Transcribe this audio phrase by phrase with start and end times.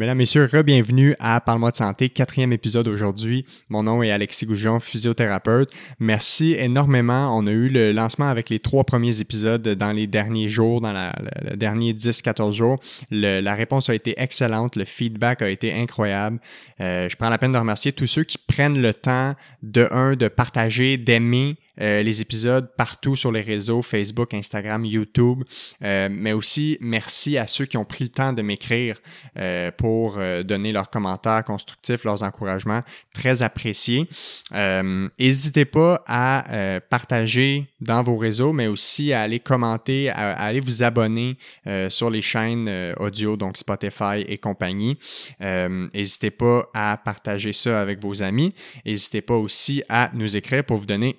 [0.00, 3.44] Mesdames, Messieurs, re-bienvenue à Parle-moi de santé, quatrième épisode aujourd'hui.
[3.68, 5.70] Mon nom est Alexis Goujon, physiothérapeute.
[5.98, 7.36] Merci énormément.
[7.36, 10.94] On a eu le lancement avec les trois premiers épisodes dans les derniers jours, dans
[10.94, 12.80] la, le, dernier 10-14 jours.
[13.10, 16.40] la réponse a été excellente, le feedback a été incroyable.
[16.80, 20.16] Euh, je prends la peine de remercier tous ceux qui prennent le temps de, un,
[20.16, 25.44] de partager, d'aimer euh, les épisodes partout sur les réseaux, Facebook, Instagram, YouTube,
[25.82, 29.00] euh, mais aussi merci à ceux qui ont pris le temps de m'écrire
[29.38, 32.82] euh, pour donner leurs commentaires constructifs, leurs encouragements,
[33.14, 34.08] très appréciés.
[34.52, 40.82] N'hésitez pas à partager dans vos réseaux, mais aussi à aller commenter, à, aller vous
[40.82, 41.36] abonner
[41.88, 44.98] sur les chaînes audio, donc Spotify et compagnie.
[45.40, 48.54] N'hésitez pas à partager ça avec vos amis.
[48.84, 51.16] N'hésitez pas aussi à nous écrire pour vous donner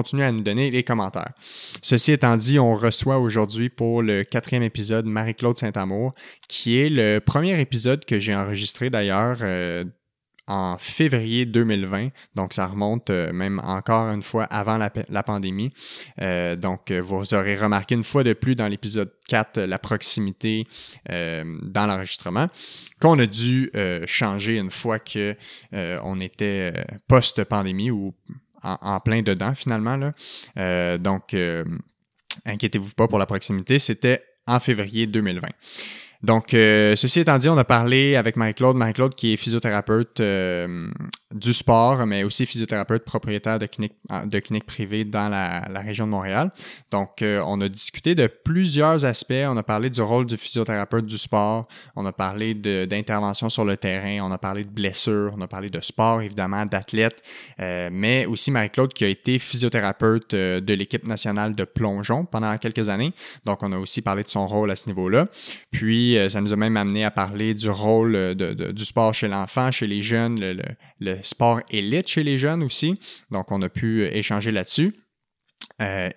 [0.00, 1.34] continuez à nous donner les commentaires.
[1.82, 6.12] Ceci étant dit, on reçoit aujourd'hui pour le quatrième épisode Marie-Claude Saint-Amour,
[6.48, 9.84] qui est le premier épisode que j'ai enregistré d'ailleurs euh,
[10.46, 12.08] en février 2020.
[12.34, 15.68] Donc, ça remonte euh, même encore une fois avant la, pandémie.
[16.22, 20.66] Euh, donc, vous aurez remarqué une fois de plus dans l'épisode 4 la proximité
[21.10, 22.48] dans l'enregistrement
[23.02, 23.70] qu'on a dû
[24.06, 25.34] changer une fois que
[25.72, 26.72] on était
[27.06, 28.14] post-pandémie ou
[28.62, 29.96] en, plein dedans finalement.
[29.96, 30.12] Là.
[30.58, 31.64] Euh, donc, euh,
[32.46, 35.48] inquiétez-vous pas pour la proximité, c'était en février 2020.
[36.22, 38.76] Donc, euh, ceci étant dit, on a parlé avec Marie-Claude.
[38.76, 40.20] Marie-Claude qui est physiothérapeute
[41.34, 43.94] du sport, mais aussi physiothérapeute propriétaire de clinique,
[44.26, 46.50] de clinique privée dans la, région de Montréal.
[46.90, 49.32] Donc, euh, on a discuté de plusieurs aspects.
[49.46, 51.68] On a parlé du rôle du physiothérapeute du sport.
[51.96, 54.18] On a parlé d'intervention sur le terrain.
[54.22, 55.32] On a parlé de blessures.
[55.36, 57.22] On a parlé de sport, évidemment, d'athlètes.
[57.58, 63.12] mais aussi Marie-Claude qui a été physiothérapeute de l'équipe nationale de plongeon pendant quelques années.
[63.44, 65.26] Donc, on a aussi parlé de son rôle à ce niveau-là.
[65.70, 69.28] Puis, euh, ça nous a même amené à parler du rôle euh, du sport chez
[69.28, 70.38] l'enfant, chez les jeunes,
[71.22, 72.98] sport élite chez les jeunes aussi.
[73.30, 74.94] Donc, on a pu euh, échanger là-dessus.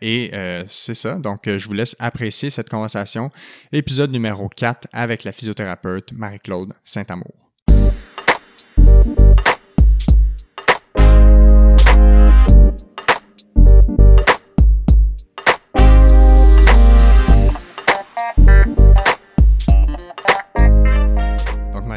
[0.02, 0.32] et
[0.68, 1.16] c'est ça.
[1.16, 3.32] Donc, je vous laisse apprécier cette conversation.
[3.72, 7.32] Épisode numéro 4 avec la physiothérapeute Marie-Claude Saint-Amour.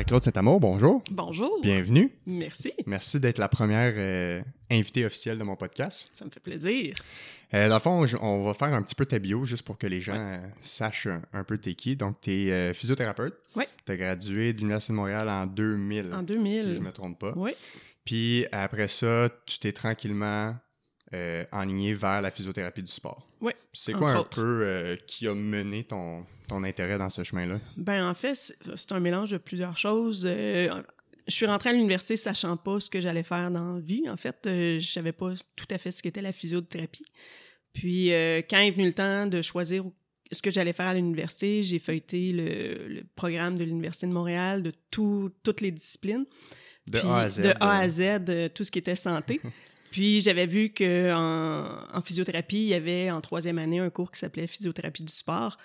[0.07, 1.03] Claude Saint-Amour, bonjour.
[1.11, 1.61] Bonjour.
[1.61, 2.13] Bienvenue.
[2.27, 2.73] Merci.
[2.87, 4.41] Merci d'être la première euh,
[4.71, 6.09] invitée officielle de mon podcast.
[6.13, 6.95] Ça me fait plaisir.
[7.53, 9.89] Euh, dans le fond, on va faire un petit peu ta bio juste pour que
[9.89, 11.97] les gens euh, sachent un, peu t'es qui.
[11.97, 13.35] Donc, tu es physiothérapeute.
[13.57, 13.65] Oui.
[13.85, 16.15] Tu as gradué de l'Université de Montréal en 2000.
[16.15, 16.53] En 2000.
[16.53, 17.33] Si je ne me trompe pas.
[17.35, 17.51] Oui.
[18.05, 20.55] Puis après ça, tu t'es tranquillement
[21.15, 23.25] euh, enligné vers la physiothérapie du sport.
[23.41, 23.53] Oui.
[23.73, 27.61] C'est quoi un peu euh, qui a mené ton, ton intérêt dans ce chemin-là?
[27.77, 28.35] Ben en fait,
[28.75, 30.27] c'est un mélange de plusieurs choses.
[30.29, 30.69] Euh,
[31.29, 34.11] je suis rentrée à l'université sachant pas ce que j'allais faire dans la vie.
[34.11, 37.07] En fait, je savais pas tout à fait ce qu'était la physiothérapie.
[37.73, 38.09] Puis
[38.51, 39.85] quand est venu le temps de choisir
[40.33, 44.73] ce que j'allais faire à l'université, j'ai feuilleté le, programme de l'Université de Montréal de
[44.91, 46.27] toutes les disciplines.
[46.89, 47.41] De A à Z.
[47.43, 49.41] De A à Z, tout ce qui était santé.
[49.91, 54.19] Puis j'avais vu qu'en en physiothérapie, il y avait en troisième année un cours qui
[54.19, 55.57] s'appelait physiothérapie du sport.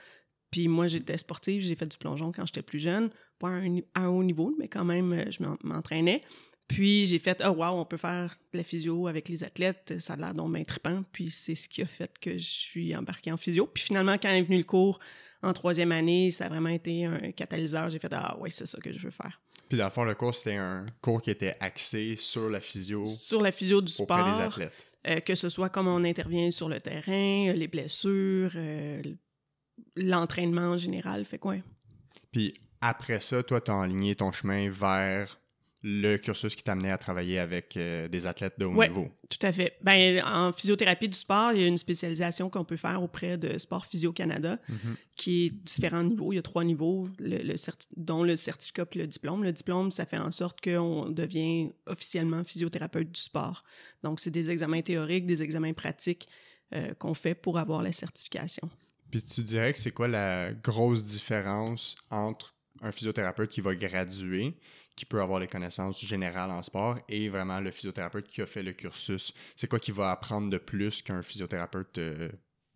[0.51, 3.49] Puis moi, j'étais sportive, j'ai fait du plongeon quand j'étais plus jeune, pas
[3.95, 6.21] à un, haut niveau, mais quand même, euh, je m'entraînais.
[6.67, 10.13] Puis j'ai fait, oh wow, on peut faire de la physio avec les athlètes, ça
[10.13, 11.03] a l'air donc bien trippant.
[11.11, 13.67] Puis c'est ce qui a fait que je suis embarquée en physio.
[13.67, 14.99] Puis finalement, quand est venu le cours
[15.41, 17.89] en troisième année, ça a vraiment été un catalyseur.
[17.89, 19.41] J'ai fait, ah ouais, c'est ça que je veux faire.
[19.71, 23.05] Puis dans le fond, le cours, c'était un cours qui était axé sur la physio.
[23.05, 24.35] Sur la physio du sport.
[24.35, 24.73] des athlètes.
[25.07, 29.01] Euh, que ce soit comment on intervient sur le terrain, les blessures, euh,
[29.95, 31.23] l'entraînement en général.
[31.23, 31.55] Fait quoi?
[32.33, 35.39] Puis après ça, toi, tu as enligné ton chemin vers
[35.83, 39.09] le cursus qui t'amenait à travailler avec euh, des athlètes de haut ouais, niveau.
[39.29, 39.77] Tout à fait.
[39.81, 43.57] Ben, en physiothérapie du sport, il y a une spécialisation qu'on peut faire auprès de
[43.57, 44.95] Sport Physio Canada, mhm.
[45.15, 46.33] qui est différents niveaux.
[46.33, 47.55] Il y a trois niveaux, le,
[47.97, 49.43] dont le certificat et le diplôme.
[49.43, 53.63] Le diplôme, ça fait en sorte qu'on devient officiellement physiothérapeute du sport.
[54.03, 56.27] Donc, c'est des examens théoriques, des examens pratiques
[56.75, 58.69] euh, qu'on fait pour avoir la certification.
[59.09, 64.55] Puis tu dirais que c'est quoi la grosse différence entre un physiothérapeute qui va graduer
[65.01, 68.61] qui peut avoir les connaissances générales en sport et vraiment le physiothérapeute qui a fait
[68.61, 69.33] le cursus.
[69.55, 72.29] C'est quoi qui va apprendre de plus qu'un physiothérapeute euh,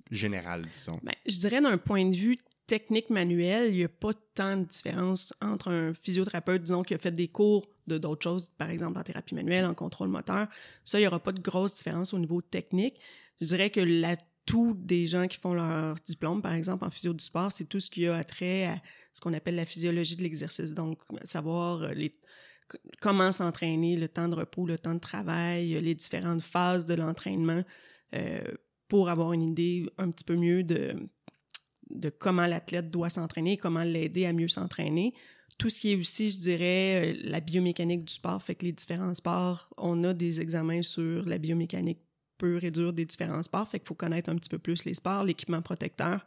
[0.09, 0.99] général, disons?
[1.03, 2.35] Bien, je dirais d'un point de vue
[2.65, 6.97] technique manuel, il n'y a pas tant de différence entre un physiothérapeute, disons, qui a
[6.97, 10.47] fait des cours de d'autres choses, par exemple en thérapie manuelle, en contrôle moteur.
[10.83, 12.99] Ça, il n'y aura pas de grosse différence au niveau technique.
[13.39, 17.13] Je dirais que la tous des gens qui font leur diplôme, par exemple, en physio
[17.13, 18.81] du sport, c'est tout ce qui a trait à
[19.13, 20.73] ce qu'on appelle la physiologie de l'exercice.
[20.73, 21.93] Donc, savoir euh,
[23.01, 27.63] comment s'entraîner, le temps de repos, le temps de travail, les différentes phases de l'entraînement
[28.13, 28.41] euh,
[28.87, 30.95] pour avoir une idée un petit peu mieux de,
[31.89, 35.13] de comment l'athlète doit s'entraîner, comment l'aider à mieux s'entraîner.
[35.57, 38.73] Tout ce qui est aussi, je dirais, euh, la biomécanique du sport, fait que les
[38.73, 42.04] différents sports, on a des examens sur la biomécanique
[42.43, 45.23] et dure des différents sports, fait qu'il faut connaître un petit peu plus les sports,
[45.23, 46.25] l'équipement protecteur.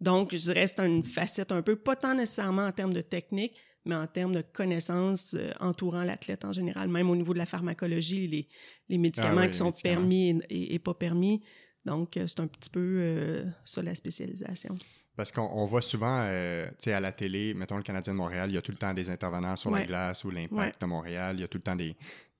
[0.00, 3.56] Donc, je dirais c'est une facette un peu, pas tant nécessairement en termes de technique,
[3.84, 7.46] mais en termes de connaissances euh, entourant l'athlète en général, même au niveau de la
[7.46, 8.48] pharmacologie, les,
[8.88, 9.94] les médicaments Ah oui, qui les sont médicaments.
[9.96, 11.42] permis et, et pas permis.
[11.84, 14.76] Donc, euh, c'est un petit peu euh, ça la spécialisation.
[15.16, 18.18] Parce qu'on on voit souvent, euh, tu sais, à la télé, mettons le Canadien de
[18.18, 20.72] Montréal, il y a tout le temps des intervenants sur la glace ou l'impact Ouais.
[20.80, 21.94] de Montréal, il y a tout le temps des,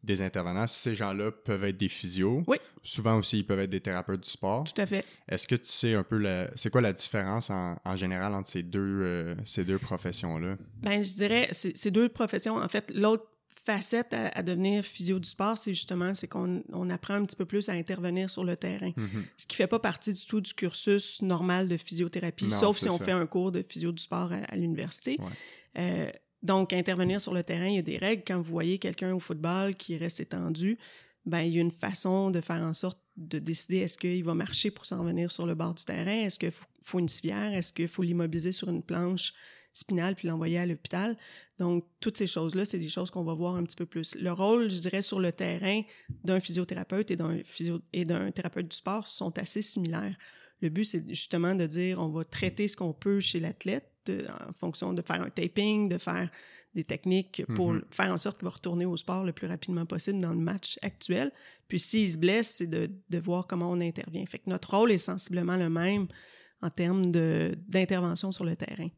[0.04, 0.66] des intervenants.
[0.66, 2.42] Ces gens-là peuvent être des physios.
[2.46, 2.56] Oui.
[2.82, 4.64] Souvent aussi, ils peuvent être des thérapeutes du sport.
[4.64, 5.04] Tout à fait.
[5.28, 8.48] Est-ce que tu sais un peu, la- c'est quoi la différence en, en général entre
[8.48, 10.56] ces deux, euh, ces deux professions-là?
[10.82, 12.56] Ben, je dirais, c'est deux professions.
[12.56, 13.24] En fait, l'autre
[13.64, 17.36] facette à, à devenir physio du sport, c'est justement, c'est qu'on on apprend un petit
[17.36, 18.90] peu plus à intervenir sur le terrain.
[18.96, 19.24] Mhm.
[19.36, 22.88] Ce qui fait pas partie du tout du cursus normal de physiothérapie, Non, sauf si
[22.88, 23.04] on ça.
[23.04, 25.16] fait un cours de physio du sport à, à l'université.
[25.20, 25.26] Ouais.
[25.78, 26.10] Euh,
[26.42, 28.24] donc, intervenir sur le terrain, il y a des règles.
[28.26, 30.76] Quand vous voyez quelqu'un au football qui reste étendu,
[31.24, 34.34] ben, il y a une façon de faire en sorte de décider est-ce qu'il va
[34.34, 36.50] marcher pour s'en venir sur le bord du terrain, est-ce qu'il
[36.82, 39.34] faut, une civière, est-ce qu'il faut l'immobiliser sur une planche
[39.72, 41.16] spinale puis l'envoyer à l'hôpital?
[41.58, 44.16] Donc, toutes ces choses-là, c'est des choses qu'on va voir un petit peu plus.
[44.16, 45.82] Le rôle, je dirais, sur le terrain
[46.24, 47.38] d'un physiothérapeute et d'un
[47.92, 50.16] et d'un thérapeute du sport sont assez similaires.
[50.60, 54.26] Le but, c'est justement de dire on va traiter ce qu'on peut chez l'athlète de-
[54.48, 56.28] en fonction de faire un taping, de faire
[56.74, 57.82] des techniques pour Mhm.
[57.90, 60.78] faire en sorte qu'il va retourner au sport le plus rapidement possible dans le match
[60.82, 61.30] actuel.
[61.68, 64.24] Puis s'il se blesse, c'est de, de voir comment on intervient.
[64.26, 66.06] Fait que notre rôle est sensiblement le même
[66.62, 68.88] en termes d'intervention sur le terrain.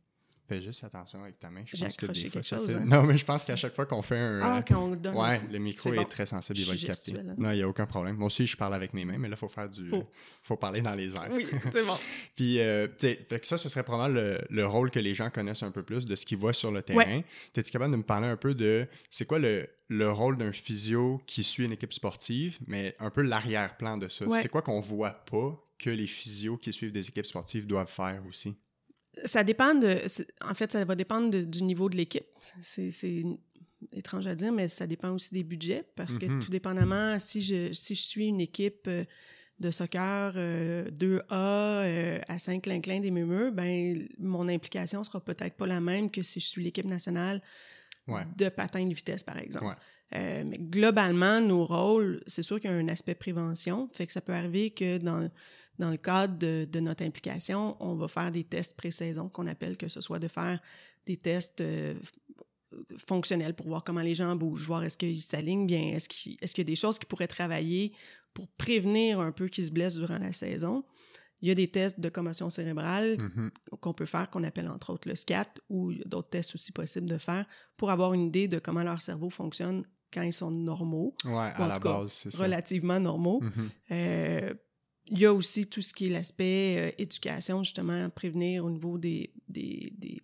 [0.46, 1.62] Fais juste attention avec ta main.
[1.64, 2.84] Je J'ai pense que des fois, quelque chose, fait- hein?
[2.84, 4.40] Non, mais je pense qu'à chaque fois qu'on fait un...
[4.42, 5.16] Ah, quand on le donne.
[5.16, 6.04] Ouais, le micro est, bon.
[6.04, 7.14] très sensible, il va le capter.
[7.18, 7.34] hein.
[7.38, 8.16] Non, il n'y a aucun problème.
[8.16, 9.88] Moi aussi, je parle avec mes mains, mais là, il faut faire du.
[9.88, 10.04] Faut.
[10.42, 11.30] faut parler dans les airs.
[11.32, 11.96] Oui, c'est bon.
[12.36, 15.14] Puis, euh, tu sais, fait que ça, ce serait probablement le, le rôle que les
[15.14, 17.22] gens connaissent un peu plus de ce qu'ils voient sur le terrain.
[17.56, 21.22] Es-tu capable de me parler un peu de c'est quoi le, le rôle d'un physio
[21.26, 24.26] qui suit une équipe sportive, mais un peu l'arrière-plan de ça?
[24.26, 24.42] Ouais.
[24.42, 28.22] C'est quoi qu'on voit pas que les physios qui suivent des équipes sportives doivent faire
[28.28, 28.54] aussi?
[29.24, 30.02] Ça dépend de.
[30.48, 32.26] En fait, ça va dépendre de- du niveau de l'équipe.
[32.62, 33.22] C'est
[33.92, 36.18] étrange à dire, mais ça dépend aussi des budgets parce Mhm.
[36.40, 39.04] que tout dépendamment, si je, si je suis une équipe euh,
[39.60, 45.66] de soccer euh, 2A euh, à Saint-Clinclin des Mémeux, ben mon implication sera peut-être pas
[45.66, 47.40] la même que si je suis l'équipe nationale
[48.08, 48.22] Ouais.
[48.36, 49.66] de patin de vitesse, par exemple.
[49.66, 49.72] Ouais.
[50.16, 53.88] Euh, mais globalement, nos rôles, c'est sûr qu'il y a un aspect prévention.
[53.92, 55.28] Fait que ça peut arriver que dans,
[55.78, 59.76] dans le cadre de, de notre implication, on va faire des tests pré-saison qu'on appelle
[59.76, 60.60] que ce soit de faire
[61.06, 61.94] des tests euh,
[63.06, 66.54] fonctionnels pour voir comment les gens bougent, voir est-ce qu'ils s'alignent bien, est-ce qu'il est-ce
[66.54, 67.92] qu'il y a des choses qui pourraient travailler
[68.32, 70.84] pour prévenir un peu qu'ils se blessent durant la saison.
[71.40, 73.50] Il y a des tests de commotion cérébrale Mhm.
[73.80, 76.54] qu'on peut faire, qu'on appelle entre autres le SCAT, ou il y a d'autres tests
[76.54, 77.46] aussi possibles de faire
[77.76, 81.36] pour avoir une idée de comment leur cerveau fonctionne quand ils sont normaux, Ouais, Ou
[81.62, 82.42] à la cas, base, c'est ça.
[82.42, 83.40] relativement normaux.
[83.40, 83.68] Mhm.
[83.90, 84.54] Euh,
[85.10, 88.96] il y a aussi tout ce qui est l'aspect euh, éducation, justement, prévenir au niveau
[88.98, 90.18] des, des, des,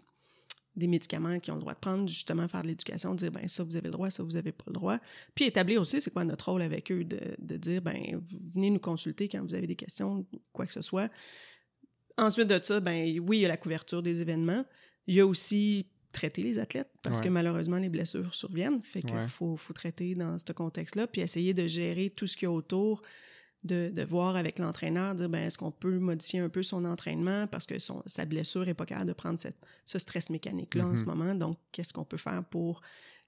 [0.76, 3.62] des médicaments qui ont le droit de prendre, justement, faire de l'éducation, dire, ben ça,
[3.62, 4.98] vous avez le droit, ça, vous n'avez pas le droit.
[5.34, 8.22] Puis établir aussi, c'est quoi notre rôle avec eux, de, de dire, ben
[8.54, 11.10] venez nous consulter quand vous avez des questions, quoi que ce soit.
[12.16, 14.64] Ensuite de ça, ben oui, il y a la couverture des événements.
[15.06, 17.24] Il y a aussi traiter les athlètes parce Ouais.
[17.24, 18.82] que malheureusement les blessures surviennent.
[18.82, 19.28] Fait qu'il Ouais.
[19.28, 22.52] faut, faut traiter dans ce contexte-là, puis essayer de gérer tout ce qu'il y a
[22.52, 23.02] autour,
[23.64, 27.46] de, de voir avec l'entraîneur, dire ben, est-ce qu'on peut modifier un peu son entraînement
[27.46, 30.90] parce que son, sa blessure est pas capable de prendre cette, ce stress mécanique-là en
[30.90, 30.96] Mhm.
[30.96, 31.34] ce moment?
[31.34, 32.80] Donc, qu'est-ce qu'on peut faire pour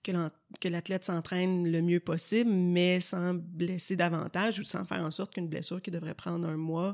[0.02, 5.34] que l'athlète s'entraîne le mieux possible, mais sans blesser davantage ou sans faire en sorte
[5.34, 6.92] qu'une blessure qui devrait prendre un mois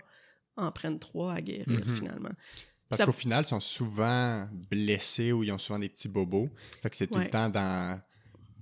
[0.57, 1.95] en prenne trois à guérir Mhm.
[1.97, 2.31] finalement?
[2.89, 6.49] Parce Ça- qu'au final, ils sont souvent blessés ou ils ont souvent des petits bobos.
[6.83, 7.25] Fait que c'est tout Ouais.
[7.25, 8.01] le temps dans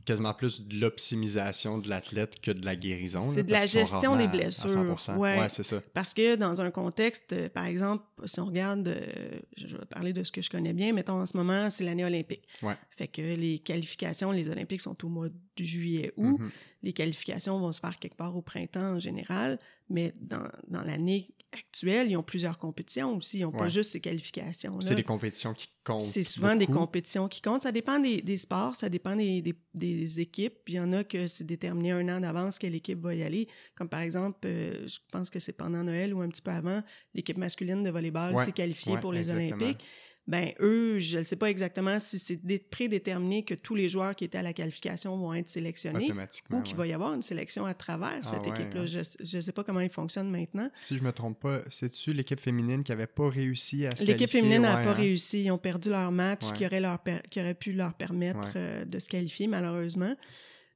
[0.06, 3.32] quasiment plus de l'optimisation de l'athlète que de la guérison.
[3.34, 4.70] C'est de la gestion des blessures.
[4.70, 5.16] 100%.
[5.16, 5.38] Ouais.
[5.38, 5.82] Ouais, c'est ça.
[5.92, 10.12] Parce que dans un contexte, euh, par exemple, si on regarde, euh, je vais parler
[10.12, 12.44] de ce que je connais bien, mettons en ce moment, c'est l'année olympique.
[12.62, 12.76] Ouais.
[12.90, 16.38] Fait que les qualifications, les Olympiques sont au mois de juillet-août.
[16.38, 16.50] Mhm.
[16.84, 19.58] Les qualifications vont se faire quelque part au printemps en général,
[19.90, 23.38] mais dans, dans l'année actuelle, ils ont plusieurs compétitions aussi.
[23.38, 24.86] Ils n'ont pas juste ces qualifications-là.
[24.86, 26.02] C'est des compétitions qui comptent.
[26.02, 27.62] C'est souvent des compétitions qui comptent.
[27.62, 30.58] Ça dépend des, des sports, ça dépend des, des- des équipes.
[30.68, 33.48] Il y en a que c'est déterminé un an d'avance quelle équipe va y aller.
[33.74, 36.82] Comme par exemple, euh, je pense que c'est pendant Noël ou un petit peu avant,
[37.14, 39.46] l'équipe masculine de volleyball Ouais, s'est qualifiée ouais, pour les exactement.
[39.56, 39.84] Olympiques.
[40.28, 44.16] Ben eux, je ne sais pas exactement si c'est dé- prédéterminé que tous les joueurs
[44.16, 46.10] qui étaient à la qualification vont être sélectionnés
[46.50, 46.78] ou qu'il ouais.
[46.78, 48.80] va y avoir une sélection à travers cette Ah ouais, équipe-là.
[48.82, 48.86] hein.
[49.20, 50.68] Je ne sais pas comment il fonctionne maintenant.
[50.74, 54.16] Si je me trompe pas, c'est-tu l'équipe féminine qui avait pas réussi à se L'équipe
[54.18, 54.40] qualifier?
[54.40, 54.94] féminine n'a pas hein?
[54.94, 55.44] réussi.
[55.44, 56.98] Ils ont perdu leur match qui, aurait leur
[57.30, 60.16] qui aurait pu leur permettre euh, de se qualifier, malheureusement.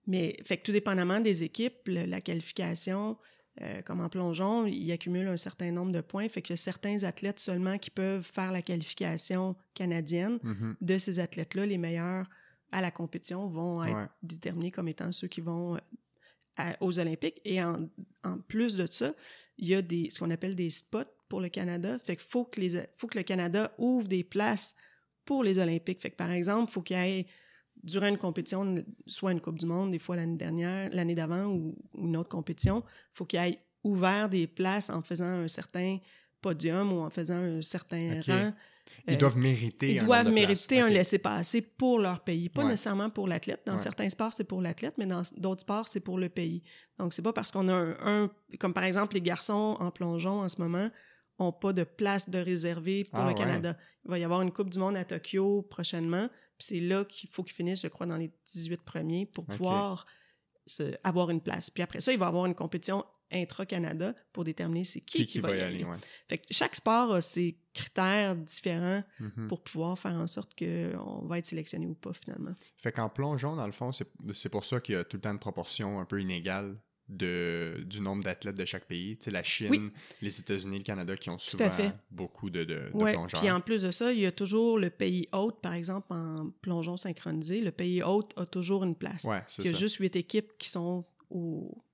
[0.06, 3.16] Mais fait que tout dépendamment des équipes, le- la qualification,
[3.62, 6.28] euh, comme en plongeon, ils accumulent un certain nombre de points.
[6.28, 10.38] Fait que certains athlètes seulement qui peuvent faire la qualification canadienne.
[10.42, 10.76] Mhm.
[10.80, 12.26] De ces athlètes-là, les meilleurs
[12.72, 14.06] à la compétition vont être Ouais.
[14.22, 15.78] déterminés comme étant ceux qui vont euh,
[16.56, 17.40] à- aux Olympiques.
[17.44, 17.88] Et en,
[18.24, 19.12] en plus de ça,
[19.58, 21.98] il y a des, ce qu'on appelle des spots pour le Canada.
[21.98, 24.74] Fait qu'il faut que, les, faut que le Canada ouvre des places
[25.24, 26.00] pour les Olympiques.
[26.00, 27.26] Fait que, par exemple, il faut qu'il y ait,
[27.82, 28.74] durant une compétition,
[29.06, 32.28] soit une Coupe du Monde, des fois l'année dernière, l'année d'avant ou, ou une autre
[32.28, 35.98] compétition, il faut qu'il ait ouvert des places en faisant un certain
[36.40, 38.52] podium ou en faisant un certain rang.
[39.06, 40.92] Ils Euh, doivent mériter ils un doivent mériter un Ok.
[40.94, 42.70] laissez-passer pour leur pays, pas Ouais.
[42.70, 43.62] nécessairement pour l'athlète.
[43.64, 43.78] Dans Ouais.
[43.78, 46.62] certains sports, c'est pour l'athlète, mais dans d'autres sports, c'est pour le pays.
[46.98, 50.40] Donc, c'est pas parce qu'on a un, un- Comme par exemple, les garçons en plongeon
[50.40, 50.90] en ce moment
[51.38, 53.34] ont pas de place de réservée pour Ah, le ouais.
[53.34, 53.76] Canada.
[54.04, 56.28] Il va y avoir une Coupe du Monde à Tokyo prochainement,
[56.60, 60.06] c'est là qu'il faut qu'ils finissent, je crois, dans les 18 premiers pour pouvoir
[60.66, 61.70] se- avoir une place.
[61.70, 65.26] Puis après ça, il va y avoir une compétition intra-Canada pour déterminer c'est qui, Qui,
[65.26, 65.96] qui va y aller, ouais.
[66.28, 69.46] Fait que chaque sport a ses critères différents Mhm.
[69.48, 72.52] pour pouvoir faire en sorte qu'on va être sélectionné ou pas finalement.
[72.82, 75.20] Fait qu'en plongeon, dans le fond, c'est c'est pour ça qu'il y a tout le
[75.20, 76.76] temps une proportion un peu inégale
[77.10, 79.16] de, du nombre d'athlètes de chaque pays.
[79.18, 79.90] Tu sais, la Chine, Oui.
[80.22, 81.70] les États-Unis, le Canada qui ont souvent
[82.10, 83.12] beaucoup de, de, de Ouais.
[83.12, 83.40] plongeurs.
[83.40, 86.50] Puis en plus de ça, il y a toujours le pays hôte, par exemple en
[86.62, 87.60] plongeon synchronisé.
[87.60, 89.24] Le pays hôte a toujours une place.
[89.24, 89.78] Ouais, c'est il y a ça.
[89.78, 91.84] juste huit équipes qui sont au-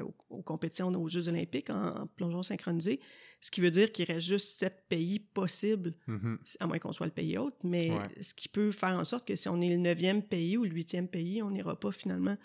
[0.00, 3.00] aux, aux compétitions aux Jeux olympiques en, en plongeon synchronisé,
[3.40, 6.38] ce qui veut dire qu'il reste juste sept pays possibles, Mhm.
[6.60, 8.22] à moins qu'on soit le pays hôte, mais Ouais.
[8.22, 10.70] ce qui peut faire en sorte que si on est le neuvième pays ou le
[10.70, 12.36] huitième pays, on n'ira pas finalement,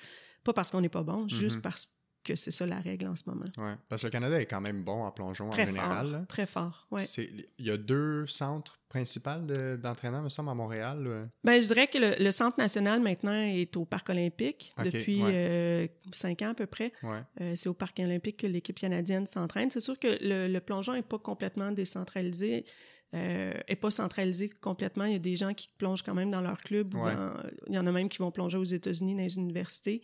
[0.44, 1.62] pas parce qu'on n'est pas bon, juste Mhm.
[1.62, 1.94] parce
[2.28, 3.46] que c'est ça la règle en ce moment.
[3.58, 3.76] Ouais.
[3.90, 6.06] Parce que le Canada est quand même bon en plongeon Très en général.
[6.08, 6.26] fort, là.
[6.28, 6.88] très fort.
[7.00, 11.04] C'est- Il y a deux centres principaux de- d'entraînement, me semble, à Montréal.
[11.04, 11.26] là.
[11.44, 15.32] Ben, je dirais que le, le Centre national maintenant est au Parc olympique depuis ouais.
[15.34, 16.94] euh, cinq ans à peu près.
[17.04, 17.22] Ouais.
[17.42, 19.70] Euh, c'est au Parc olympique que l'équipe canadienne s'entraîne.
[19.72, 22.64] C'est sûr que le, le plongeon n'est pas complètement décentralisé,
[23.14, 25.04] euh, est pas centralisé complètement.
[25.06, 26.94] Il y a des gens qui plongent quand même dans leur club.
[26.96, 27.16] ou Ouais.
[27.16, 27.34] dans-
[27.68, 30.02] il y en a même qui vont plonger aux États-Unis dans les universités.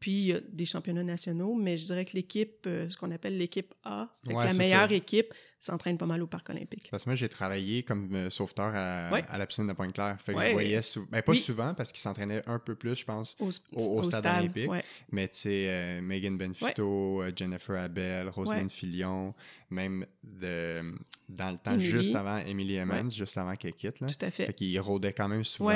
[0.00, 3.10] Puis il y a des championnats nationaux, mais je dirais que l'équipe, euh, ce qu'on
[3.10, 4.94] appelle l'équipe A, Ouais, la meilleure ça.
[4.94, 6.86] équipe, s'entraîne pas mal au Parc olympique.
[6.88, 9.24] Parce que moi, j'ai travaillé comme euh, sauveteur à, Ouais.
[9.28, 10.16] à la piscine de Pointe-Claire.
[10.24, 10.46] Fait que Ouais.
[10.48, 11.38] je voyais sou- ben, pas Oui.
[11.38, 13.36] souvent parce qu'ils s'entraînaient un peu plus, je pense.
[13.40, 14.70] Au, Au- au stade olympique.
[15.10, 18.70] Mais tu sais, euh, Megan Benfito, Jennifer Abel, Roselyne.
[18.70, 19.34] Filion,
[19.70, 20.94] même de,
[21.28, 23.98] dans le temps juste avant Emily Emmons, juste avant qu'elle quitte.
[23.98, 24.06] Là.
[24.06, 24.46] Tout à fait.
[24.46, 25.72] Fait qu'ils rôdaient quand même souvent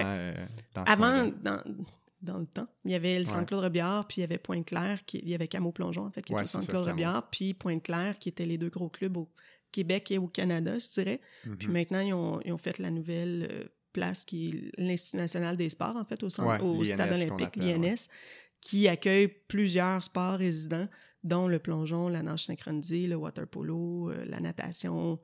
[0.75, 1.61] dans ce Avant, dans,
[2.23, 3.25] dans le temps, il y avait le Ouais.
[3.26, 6.23] Centre-Claude Robillard, puis il y avait Pointe-Claire, qui, il y avait Camo Plongeon, en fait,
[6.23, 6.91] qui Ouais, était au ça, Centre-Claude Camo.
[6.93, 9.29] Robillard, puis Pointe-Claire, qui étaient les deux gros clubs au
[9.73, 11.21] Québec et au Canada, je dirais.
[11.47, 11.57] Mhm.
[11.57, 15.57] Puis maintenant, ils ont, ils ont fait la nouvelle euh, place qui est l'Institut national
[15.57, 18.09] des sports, en fait, au, centre, Ouais, au Stade olympique, l'INS,
[18.61, 20.88] qui accueille plusieurs sports résidents,
[21.25, 25.21] dont le plongeon, la nage synchronisée, le water polo, euh, la natation,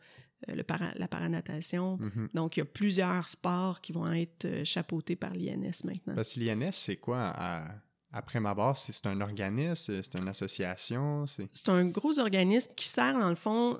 [0.46, 1.96] le para- la paranatation.
[1.98, 2.28] Mhm.
[2.34, 6.14] Donc, il y a plusieurs sports qui vont être euh, chapeautés par l'INS maintenant.
[6.14, 7.32] Parce que l'INS, c'est quoi?
[7.34, 7.64] À-
[8.12, 8.78] après ma base?
[8.90, 11.26] C'est un organisme, c'est une association?
[11.26, 13.78] c'est un gros organisme qui sert, dans le fond,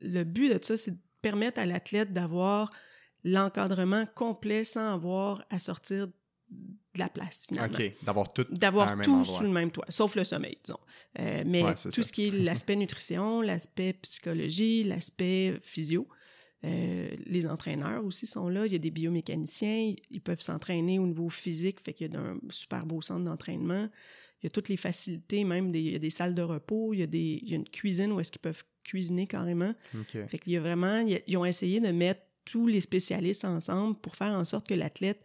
[0.00, 2.70] le but de ça, c'est de permettre à l'athlète d'avoir
[3.24, 6.06] l'encadrement complet sans avoir à sortir
[6.50, 7.76] de la place, finalement.
[7.78, 10.78] OK, d'avoir tout D'avoir tout sous le même toit, sauf le sommeil, disons.
[11.18, 12.02] Euh, mais Ouais, tout ça.
[12.02, 16.08] ce qui est l'aspect nutrition, l'aspect psychologie, l'aspect physio,
[16.64, 18.66] euh, les entraîneurs aussi sont là.
[18.66, 22.20] Il y a des biomécaniciens, ils peuvent s'entraîner au niveau physique, fait qu'il y a
[22.20, 23.88] un super beau centre d'entraînement.
[24.42, 26.94] Il y a toutes les facilités, même des, il y a des salles de repos,
[26.94, 29.74] il y a, des, il y a une cuisine où est-ce qu'ils peuvent cuisiner carrément.
[30.28, 32.80] Fait qu'il y a vraiment, il y a- ils ont essayé de mettre tous les
[32.80, 35.20] spécialistes ensemble pour faire en sorte que l'athlète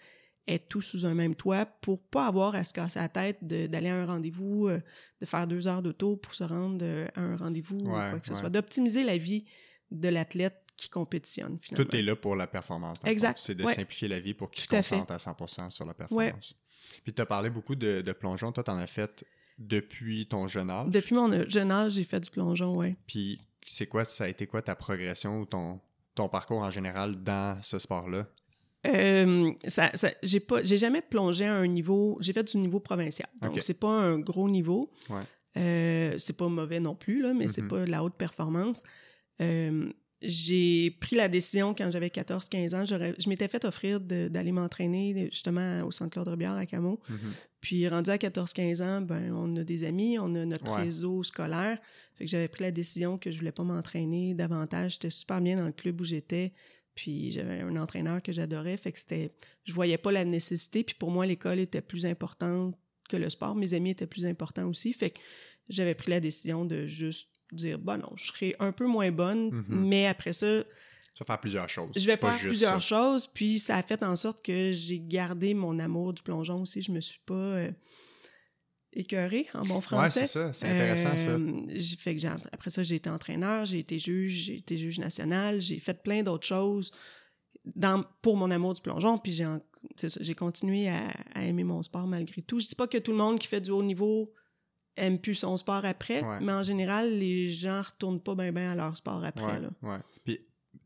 [0.48, 3.90] ait tout sous un même toit pour pas avoir à se casser la tête d'aller
[3.90, 4.82] à un rendez-vous, euh,
[5.22, 8.26] de faire deux heures d'auto pour se rendre euh, à un rendez-vous ou quoi que
[8.26, 8.40] ce ouais.
[8.40, 9.46] soit, d'optimiser la vie
[9.92, 11.90] de l'athlète qui compétitionne finalement.
[11.90, 13.00] Tout est là pour la performance.
[13.06, 13.38] Exact.
[13.40, 13.74] C'est de ouais.
[13.74, 16.56] simplifier la vie pour qu'il se à concentre à 100% sur la performance.
[17.04, 18.52] Puis tu as parlé beaucoup de, de plongeon.
[18.52, 19.26] Toi, tu en as fait
[19.58, 20.90] depuis ton jeune âge?
[20.90, 22.96] Depuis mon jeune âge, j'ai fait du plongeon, ouais.
[23.08, 25.80] Puis c'est quoi, ça a été quoi ta progression ou ton,
[26.16, 28.28] ton parcours en général dans ce sport-là?
[28.88, 32.18] Euh, ça, ça j'ai pas, j'ai jamais plongé à un niveau.
[32.22, 33.60] J'ai fait du niveau provincial, donc Ok.
[33.64, 34.92] c'est pas un gros niveau.
[35.10, 35.22] Ouais.
[35.58, 37.68] Euh, c'est pas mauvais non plus là, mais c'est Mhm.
[37.70, 38.84] pas de la haute performance.
[39.42, 39.90] Euh,
[40.22, 42.86] j'ai pris la décision quand j'avais 14-15 ans.
[42.86, 47.00] j'aurais- Je m'étais fait offrir d'aller m'entraîner justement au centre Claude Robillard à Camo.
[47.10, 47.18] Mhm.
[47.60, 50.84] Puis rendu à 14-15 ans, ben on a des amis, on a notre Ouais.
[50.84, 51.78] réseau scolaire.
[52.16, 54.94] Fait que j'avais pris la décision que je voulais pas m'entraîner davantage.
[54.94, 56.52] J'étais super bien dans le club où j'étais.
[56.96, 58.78] Puis j'avais un entraîneur que j'adorais.
[58.78, 59.32] Fait que c'était.
[59.66, 60.84] Je voyais pas la nécessité.
[60.84, 62.76] Puis pour moi, l'école était plus importante
[63.10, 63.56] que le sport.
[63.56, 64.94] Mes amis étaient plus importants aussi.
[64.94, 65.20] Fait que
[65.70, 69.50] j'avais pris la décision de juste dire bon non, je serai un peu moins bonne,
[69.52, 69.66] Mhm.
[69.88, 70.64] mais après ça,
[71.14, 71.92] Tu vas faire plusieurs choses.
[71.96, 72.96] je vais pas faire plusieurs ça.
[73.12, 76.82] choses, puis ça a fait en sorte que j'ai gardé mon amour du plongeon aussi.
[76.82, 77.72] Je me suis pas euh,
[78.96, 80.22] écœurée en bon Ouais, français.
[80.22, 80.54] c'est ça.
[80.54, 81.30] C'est intéressant, ça.
[81.32, 85.00] Euh, fait que j'ai- après ça, j'ai été entraîneur, j'ai été juge, j'ai été juge
[85.00, 86.92] national, j'ai fait plein d'autres choses
[87.76, 89.62] dans, pour mon amour du plongeon, puis j'ai en-
[89.98, 92.60] c'est ça, j'ai continué à, à aimer mon sport malgré tout.
[92.60, 94.32] Je dis pas que tout le monde qui fait du haut niveau
[94.96, 96.40] aime plus son sport après, Ouais.
[96.42, 99.44] mais en général, les gens retournent pas bien ben à leur sport après.
[99.44, 99.70] Ouais, là.
[99.82, 99.98] ouais.
[100.24, 100.40] Puis,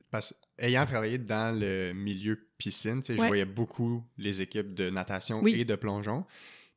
[0.10, 5.60] parce, ayant travaillé dans le milieu piscine, je voyais beaucoup les équipes de natation Oui.
[5.60, 6.26] et de plongeon.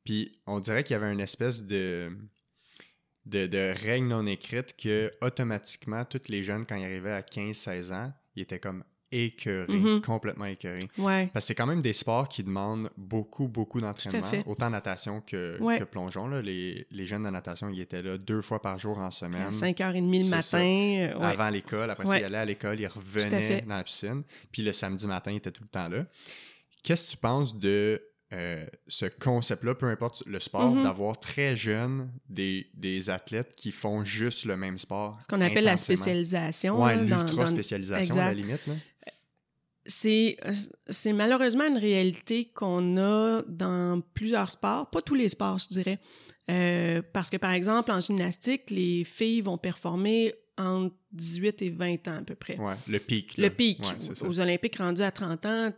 [0.05, 2.11] Puis, on dirait qu'il y avait une espèce de,
[3.27, 7.93] de, de règle non écrite que, automatiquement, tous les jeunes, quand ils arrivaient à 15-16
[7.93, 10.03] ans, ils étaient comme écœurés, Mhm.
[10.03, 10.79] complètement écœurés.
[10.97, 11.29] Ouais.
[11.33, 14.25] Parce que c'est quand même des sports qui demandent beaucoup, beaucoup d'entraînement.
[14.47, 15.81] Autant natation que, Ouais.
[15.81, 16.29] que plongeon.
[16.29, 16.41] Là.
[16.41, 19.51] Les, les jeunes de natation, ils étaient là deux fois par jour en semaine À
[19.51, 20.59] 5h30 le matin.
[20.59, 21.27] euh, ouais.
[21.27, 21.91] avant l'école.
[21.91, 24.23] Après ça, ils allaient à l'école, ils revenaient dans la piscine.
[24.53, 26.07] Puis le samedi matin, ils étaient tout le temps là.
[26.85, 28.01] Qu'est-ce que tu penses de
[28.33, 30.85] euh, ce concept-là, peu importe le sport, Mhm.
[30.85, 35.19] d'avoir très jeune des, des athlètes qui font juste le même sport?
[35.21, 36.79] Ce qu'on appelle la spécialisation.
[36.79, 38.65] Dans- dans- l'ultra-spécialisation, à la limite.
[38.67, 38.75] Là.
[39.87, 40.37] C'est,
[41.13, 45.99] malheureusement une réalité qu'on a dans plusieurs sports, pas tous les sports, je dirais.
[46.51, 52.07] Euh, parce que, par exemple, en gymnastique, les filles vont performer entre 18 et 20
[52.09, 52.57] ans à peu près.
[52.59, 53.37] Ouais, le pic.
[53.37, 53.49] là.
[53.49, 53.81] Le pic.
[53.81, 54.27] Ouais.
[54.29, 55.73] Aux Olympiques rendus à 30 ans,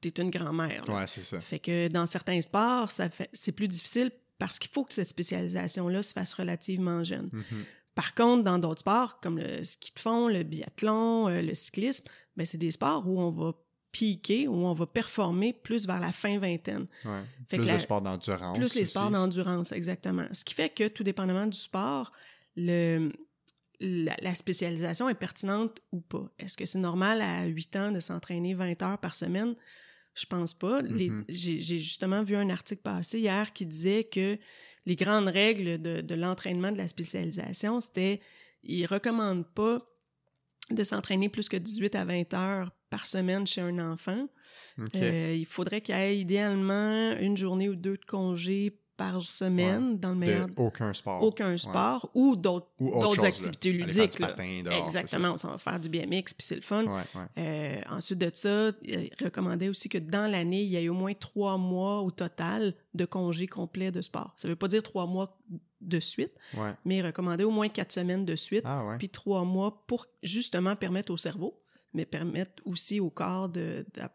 [0.00, 0.88] t'es une grand-mère.
[0.88, 1.40] Ouais, c'est ça.
[1.40, 5.08] Fait que dans certains sports, ça fait, c'est plus difficile parce qu'il faut que cette
[5.08, 7.28] spécialisation-là se fasse relativement jeune.
[7.32, 7.64] Mhm.
[7.94, 12.04] Par contre, dans d'autres sports, comme le ski de fond, le biathlon, euh, le cyclisme,
[12.36, 13.52] ben, c'est des sports où on va
[13.90, 16.86] piquer, où on va performer plus vers la fin vingtaine.
[17.04, 17.10] Ouais.
[17.48, 18.56] Fait Plus que de la- sport d'endurance.
[18.56, 18.90] Plus les aussi.
[18.92, 20.26] sports d'endurance, exactement.
[20.32, 22.12] Ce qui fait que, tout dépendamment du sport,
[22.54, 23.10] le,
[23.80, 26.30] la, la spécialisation est pertinente ou pas.
[26.38, 29.56] Est-ce que c'est normal à 8 ans de s'entraîner 20 heures par semaine?
[30.18, 30.82] Je pense pas.
[30.82, 31.24] Mhm.
[31.28, 34.36] J'ai justement vu un article passer hier qui disait que
[34.86, 38.20] les grandes règles de, de l'entraînement de la spécialisation, c'était
[38.64, 39.86] ils recommandent pas
[40.70, 44.28] de s'entraîner plus que 18 à 20 heures par semaine chez un enfant.
[44.94, 49.98] Euh, il faudrait qu'il y ait idéalement une journée ou deux de congé par semaine,
[49.98, 51.22] dans le meilleur de aucun sport.
[51.22, 53.28] aucun sport ou d'autres d'autres là.
[53.28, 54.16] activités ludiques.
[54.16, 54.28] du là.
[54.28, 56.84] patin dehors, Exactement, on s'en va faire du BMX, puis c'est le fun.
[56.84, 57.02] Ouais.
[57.38, 61.14] Euh, ensuite de ça, il recommandait aussi que dans l'année, il y ait au moins
[61.14, 64.34] trois mois au total de congés complets de sport.
[64.36, 65.38] Ça veut pas dire trois mois
[65.80, 66.32] de suite,
[66.84, 70.74] mais il recommandait au moins quatre semaines de suite, Ah puis trois mois pour justement
[70.74, 71.62] permettre au cerveau,
[71.94, 74.12] mais permettre aussi au corps de- d'a-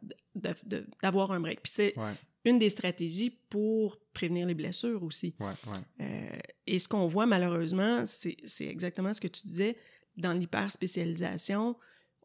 [0.66, 1.62] de- d'avoir un break.
[1.64, 1.96] Puis c'est
[2.46, 5.36] une des stratégies pour prévenir les blessures aussi.
[5.40, 5.80] ouais, ouais.
[6.02, 9.78] Euh, et ce qu'on voit malheureusement, c'est exactement ce que tu disais,
[10.18, 11.76] dans l'hyperspécialisation,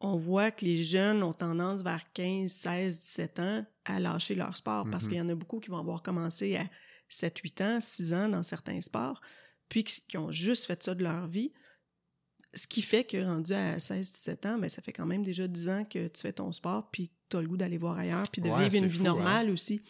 [0.00, 4.56] on voit que les jeunes ont tendance vers 15, 16, 17 ans à lâcher leur
[4.56, 5.08] sport parce Mhm.
[5.10, 6.68] qu'il y en a beaucoup qui vont avoir commencé à
[7.08, 9.20] 7, 8 ans, 6 ans dans certains sports,
[9.68, 11.52] puis qui ont juste fait ça de leur vie.
[12.54, 15.48] Ce qui fait que rendu à 16, 17 ans, ben, ça fait quand même déjà
[15.48, 18.28] 10 ans que tu fais ton sport, puis tu as le goût d'aller voir ailleurs,
[18.30, 19.08] puis de Ouais, vivre une vie fou, hein.
[19.08, 19.80] normale aussi.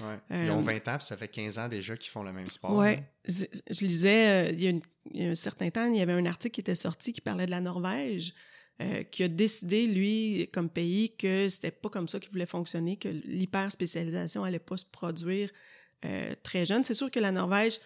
[0.00, 0.18] Ouais.
[0.32, 2.48] Euh, Ils ont 20 ans, puis ça fait 15 ans déjà qu'ils font le même
[2.48, 2.82] sport.
[2.82, 2.96] Là.
[3.28, 4.82] Z- Je lisais, euh, il, y a une-
[5.12, 7.20] il y a un certain temps, il y avait un article qui était sorti qui
[7.20, 8.34] parlait de la Norvège,
[8.82, 12.96] euh, qui a décidé, lui, comme pays, que c'était pas comme ça qu'il voulait fonctionner,
[12.98, 15.50] que l'hyperspécialisation allait pas se produire
[16.04, 16.84] euh, très jeune.
[16.84, 17.78] C'est sûr que la Norvège,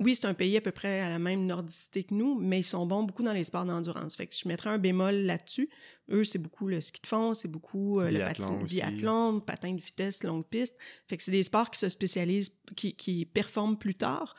[0.00, 2.64] oui, c'est un pays à peu près à la même nordicité que nous, mais ils
[2.64, 4.16] sont bons beaucoup dans les sports d'endurance.
[4.16, 5.70] Fait que je mettrais un bémol là-dessus.
[6.10, 9.72] Eux, c'est beaucoup le ski de fond, c'est beaucoup euh, le Biathlon patin, biathlon, patin
[9.72, 10.76] de vitesse, longue piste.
[11.06, 14.34] Fait que c'est des sports qui se spécialisent, qui, qui performent plus tard.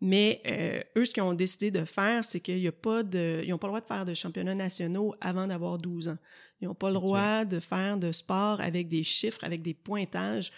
[0.00, 3.42] Mais euh, eux, ce qu'ils ont décidé de faire, c'est qu'il y a pas de,
[3.44, 6.18] ils n'ont pas le droit de faire de championnats nationaux avant d'avoir 12 ans.
[6.60, 10.52] Ils n'ont pas le droit de faire de sport avec des chiffres, avec des pointages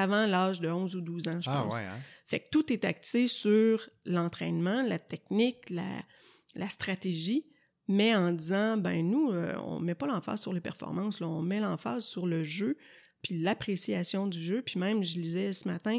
[0.00, 1.74] avant l'âge de 11 ou 12 ans, je Ah pense.
[1.74, 1.98] ouais, hein?
[2.26, 5.84] Fait que tout est axé sur l'entraînement, la technique, la,
[6.54, 7.46] la stratégie,
[7.88, 11.42] mais en disant, ben nous, euh, on met pas l'emphase sur les performances, là, on
[11.42, 12.76] met l'emphase sur le jeu,
[13.22, 14.62] puis l'appréciation du jeu.
[14.62, 15.98] Puis même, je lisais ce matin,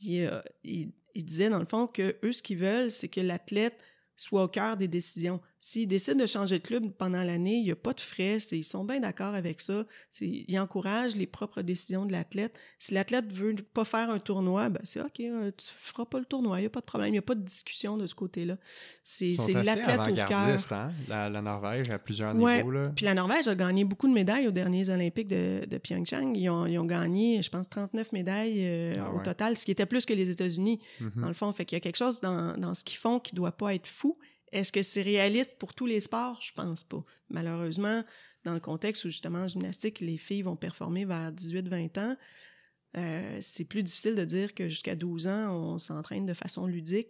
[0.00, 3.20] il, euh, il, il disait dans le fond que eux, ce qu'ils veulent, c'est que
[3.20, 3.78] l'athlète
[4.16, 5.40] soit au cœur des décisions.
[5.60, 8.62] S'ils décident de changer de club pendant l'année, il n'y a pas de frais, ils
[8.62, 9.84] sont bien d'accord avec ça.
[10.20, 12.58] Ils encouragent les propres décisions de l'athlète.
[12.78, 16.26] Si l'athlète veut pas faire un tournoi, ben c'est OK, euh, tu feras pas le
[16.26, 18.14] tournoi, il n'y a pas de problème, il n'y a pas de discussion de ce
[18.14, 18.56] côté-là.
[19.02, 20.72] C'est l'athlète au cœur.
[20.72, 20.92] Hein?
[21.08, 22.70] La, la, Norvège à plusieurs niveaux.
[22.70, 22.82] Là.
[22.94, 26.34] Puis la Norvège a gagné beaucoup de médailles aux derniers Olympiques de, de Pyeongchang.
[26.36, 29.72] Ils ont, ils ont, gagné, je pense, 39 médailles euh, ah au total, ce qui
[29.72, 31.20] était plus que les États-Unis, mm-hmm.
[31.20, 31.52] dans le fond.
[31.52, 33.88] Fait qu'il y a quelque chose dans, dans ce qu'ils font qui doit pas être
[33.88, 34.16] fou.
[34.52, 36.40] Est-ce que c'est réaliste pour tous les sports?
[36.42, 37.04] Je pense pas.
[37.28, 38.04] Malheureusement,
[38.44, 42.16] dans le contexte où justement en gymnastique, les filles vont performer vers 18-20 ans,
[42.96, 47.08] euh, c'est plus difficile de dire que jusqu'à 12 ans, on s'entraîne de façon ludique,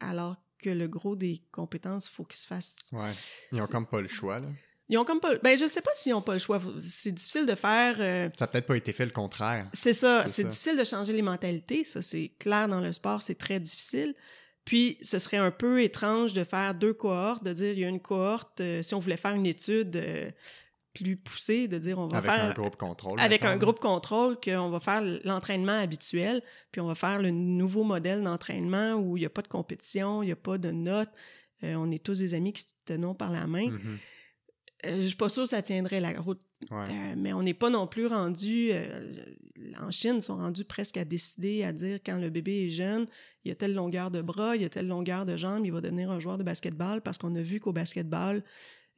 [0.00, 2.76] alors que le gros des compétences, il faut qu'ils se fassent.
[2.92, 3.10] Ouais.
[3.52, 4.48] Ils ont comme pas le choix, là.
[4.88, 5.36] Ils ont comme pas.
[5.38, 6.60] Ben, je sais pas s'ils ont pas le choix.
[6.84, 7.96] C'est difficile de faire.
[8.00, 9.66] Euh, ça n'a peut-être pas été fait le contraire.
[9.72, 10.26] C'est ça.
[10.26, 11.84] C'est difficile de changer les mentalités.
[11.84, 14.14] Ça, c'est clair dans le sport, c'est très difficile.
[14.64, 17.88] Puis, ce serait un peu étrange de faire deux cohortes, de dire il y a
[17.88, 20.30] une cohorte, euh, si on voulait faire une étude euh,
[20.94, 22.44] plus poussée, de dire on va avec faire.
[22.44, 23.20] Avec un groupe contrôle.
[23.20, 27.84] Avec un groupe contrôle, qu'on va faire l'entraînement habituel, puis on va faire le nouveau
[27.84, 31.10] modèle d'entraînement où il n'y a pas de compétition, il n'y a pas de notes,
[31.62, 33.68] euh, on est tous des amis qui se tenons par la main.
[33.68, 33.98] Mm-hmm.
[34.86, 36.40] Je suis pas sûre que ça tiendrait la route.
[37.16, 38.70] mais on n'est pas non plus rendu.
[39.80, 43.06] en Chine, ils sont rendus presque à décider, à dire quand le bébé est jeune,
[43.44, 45.72] il y a telle longueur de bras, il y a telle longueur de jambes, il
[45.72, 48.42] va devenir un joueur de basketball parce qu'on a vu qu'au basketball,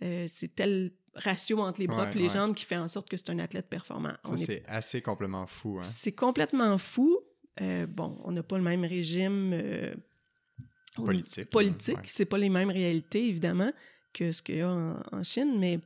[0.03, 3.17] euh, c'est tel ratio entre les bras et les jambes qui fait en sorte que
[3.17, 4.13] c'est un athlète performant.
[4.25, 5.79] Ça, c'est assez complètement fou.
[5.79, 5.83] Hein?
[5.83, 7.19] C'est complètement fou.
[7.61, 9.95] Euh, bon, on n'a pas le même régime euh,
[10.95, 11.51] politique.
[11.51, 11.99] Politique.
[12.05, 13.73] C'est pas les mêmes réalités, évidemment,
[14.17, 14.71] que ce qu'il y a
[15.13, 15.81] en Chine, mais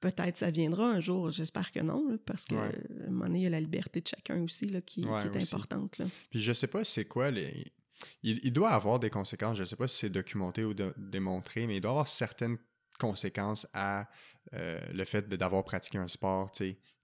[0.00, 3.50] Peut-être ça viendra un jour, j'espère que non, parce un moment donné, il y a
[3.50, 5.98] la liberté de chacun aussi là, qui, est importante.
[5.98, 6.06] Là.
[6.30, 7.70] Puis je sais pas c'est quoi les.
[8.22, 11.80] Il, doit avoir des conséquences, je sais pas si c'est documenté ou démontré, mais il
[11.82, 12.56] doit avoir certaines
[12.98, 14.08] conséquences à
[14.54, 16.50] euh, le fait d'avoir pratiqué un sport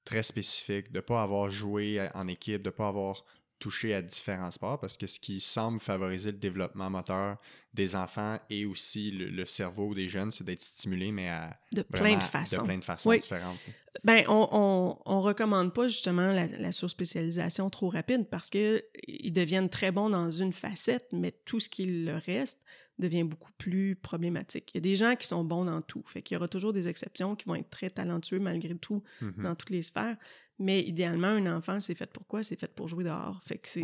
[0.06, 3.26] très spécifique, de ne pas avoir joué en équipe, de ne pas avoir
[3.58, 7.38] toucher à différents sports parce que ce qui semble favoriser le développement moteur
[7.74, 12.16] des enfants et aussi le, cerveau des jeunes, c'est d'être stimulé, mais à de plein
[12.16, 13.58] de façons, de plein de façons différentes.
[14.04, 19.32] Ben, on, on, on, recommande pas justement la, la surspécialisation trop rapide parce que ils
[19.32, 22.62] deviennent très bons dans une facette, mais tout ce qui leur reste
[22.98, 24.70] devient beaucoup plus problématique.
[24.72, 26.72] Il y a des gens qui sont bons dans tout, fait qu'il y aura toujours
[26.72, 29.42] des exceptions qui vont être très talentueux malgré tout mm-hmm.
[29.42, 30.16] dans toutes les sphères.
[30.58, 32.42] Mais idéalement, un enfant, c'est fait pour quoi?
[32.42, 33.40] C'est fait pour jouer dehors.
[33.44, 33.82] Fait que c'est,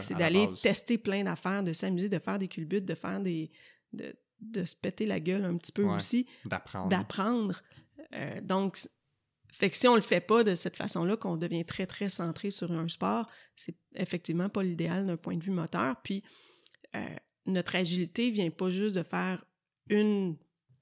[0.00, 3.50] c'est, d'aller tester plein d'affaires, de s'amuser, de faire des culbutes, de faire des.
[3.92, 6.26] de, de se péter la gueule un petit peu aussi.
[6.44, 6.88] D'apprendre.
[6.88, 7.62] D'apprendre.
[8.14, 8.78] Euh, donc,
[9.52, 12.50] fait que si on le fait pas de cette façon-là, qu'on devient très, très centré
[12.50, 15.96] sur un sport, c'est effectivement pas l'idéal d'un point de vue moteur.
[16.02, 16.22] Puis,
[16.94, 17.04] euh,
[17.46, 19.44] notre agilité vient pas juste de faire
[19.88, 20.36] une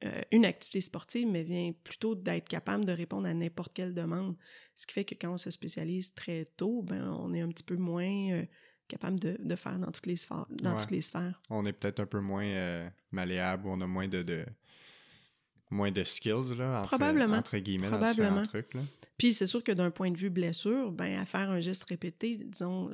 [0.05, 4.37] euh, une activité sportive, mais vient plutôt d'être capable de répondre à n'importe quelle demande.
[4.77, 7.65] Ce qui fait que quand on se spécialise très tôt, ben, on est un petit
[7.65, 8.45] peu moins euh,
[8.87, 10.47] capable de, de, faire dans toutes les sphères.
[10.51, 11.41] Dans toutes les sphères.
[11.51, 14.47] On est peut-être un peu moins euh, malléable, on a moins de, de,
[15.71, 17.37] moins de skills, là, entre, Probablement.
[17.37, 18.43] entre guillemets, Probablement.
[18.43, 18.75] dans trucs.
[18.75, 18.83] Là.
[19.17, 22.37] Puis c'est sûr que d'un point de vue blessure, ben, à faire un geste répété,
[22.37, 22.89] disons,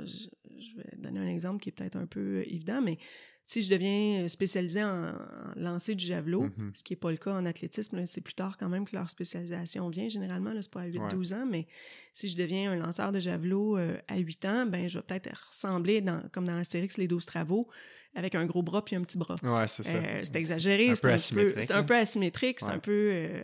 [0.65, 2.99] je, vais donner un exemple qui est peut-être un peu évident, mais
[3.47, 5.13] si je deviens spécialisé en,
[5.57, 6.75] lancer du javelot, mm-hmm.
[6.75, 9.11] ce qui n'est pas le cas en athlétisme, c'est plus tard quand même que leur
[9.11, 10.09] spécialisation vient.
[10.09, 11.67] Généralement, c'est pas à 8-12 ans, mais
[12.13, 15.49] si je deviens un lanceur de javelot euh, à 8 ans, ben je vais peut-être
[15.51, 17.69] ressembler, dans, comme dans Astérix, les 12 travaux,
[18.15, 19.37] avec un gros bras puis un petit bras.
[19.43, 19.95] Ouais, c'est ça.
[19.95, 20.95] Euh, c'est exagéré.
[20.95, 23.43] C'est un, peu, un peu asymétrique, c'est un peu euh,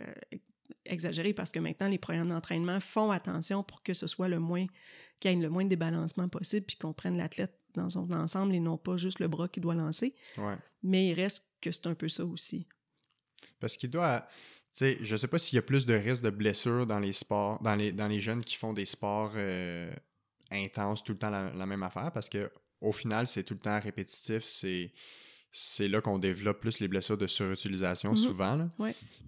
[0.85, 4.65] exagéré parce que maintenant, les programmes d'entraînement font attention pour que ce soit le moins,
[5.21, 8.53] qu'il y ait le moins de débalancement possible puis qu'on prenne l'athlète dans son ensemble
[8.53, 10.13] et non pas juste le bras qui doit lancer.
[10.83, 12.67] Mais il reste que c'est un peu ça aussi.
[13.59, 14.27] Parce qu'il doit.
[14.73, 17.11] Tu sais, je sais pas s'il y a plus de risques de blessures dans les
[17.11, 19.93] sports, dans les, dans les jeunes qui font des sports euh,
[20.49, 23.59] intenses tout le temps la, la, même affaire, parce que au final, c'est tout le
[23.59, 24.93] temps répétitif, c'est
[25.53, 28.17] c'est là qu'on développe plus les blessures de surutilisation mhm.
[28.17, 28.55] souvent.
[28.55, 28.69] Là.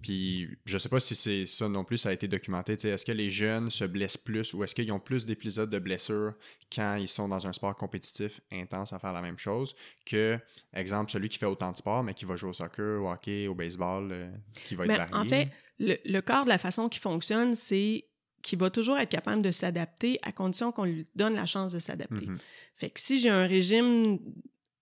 [0.00, 2.72] Puis je sais pas si c'est ça non plus, ça a été documenté.
[2.72, 6.32] Est-ce que les jeunes se blessent plus ou est-ce qu'ils ont plus d'épisodes de blessures
[6.74, 10.38] quand ils sont dans un sport compétitif intense à faire la même chose que,
[10.72, 13.46] exemple, celui qui fait autant de sport mais qui va jouer au soccer, au hockey,
[13.46, 14.30] au baseball, euh,
[14.66, 15.14] qui va être varié?
[15.14, 18.06] En fait, le, corps de la façon qu'il fonctionne, c'est
[18.40, 21.78] qu'il va toujours être capable de s'adapter à condition qu'on lui donne la chance de
[21.78, 22.26] s'adapter.
[22.26, 22.38] Mhm.
[22.74, 24.18] Fait que si j'ai un régime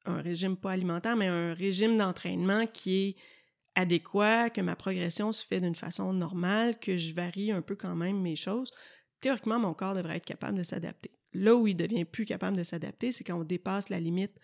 [0.05, 3.17] un régime pas alimentaire, mais un régime d'entraînement qui est
[3.75, 7.95] adéquat, que ma progression se fait d'une façon normale, que je varie un peu quand
[7.97, 8.71] même mes choses,
[9.21, 11.11] théoriquement, mon corps devrait être capable de s'adapter.
[11.33, 14.39] Là où il devient plus capable de s'adapter, c'est quand on dépasse la limite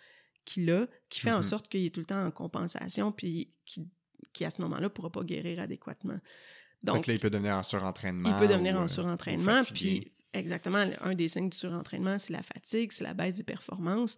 [0.46, 1.42] qu'il a, qui fait en Mhm.
[1.42, 5.10] sorte qu'il est tout le temps en compensation, puis qui, à ce moment-là, ne pourra
[5.10, 6.18] pas guérir adéquatement.
[6.82, 8.28] Donc Donc, là, il peut devenir en surentraînement.
[8.30, 9.60] il peut devenir ou, en euh, surentraînement.
[9.74, 14.16] Puis, exactement, un des signes du surentraînement, c'est la fatigue, c'est la baisse des performances.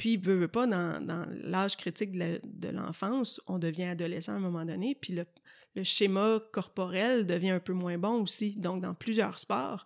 [0.00, 4.64] Puis, veut, veut pas, dans, l'âge critique de l'enfance, on devient adolescent à un moment
[4.64, 5.26] donné, puis le,
[5.74, 8.56] le schéma corporel devient un peu moins bon aussi.
[8.56, 9.84] Donc, dans plusieurs sports,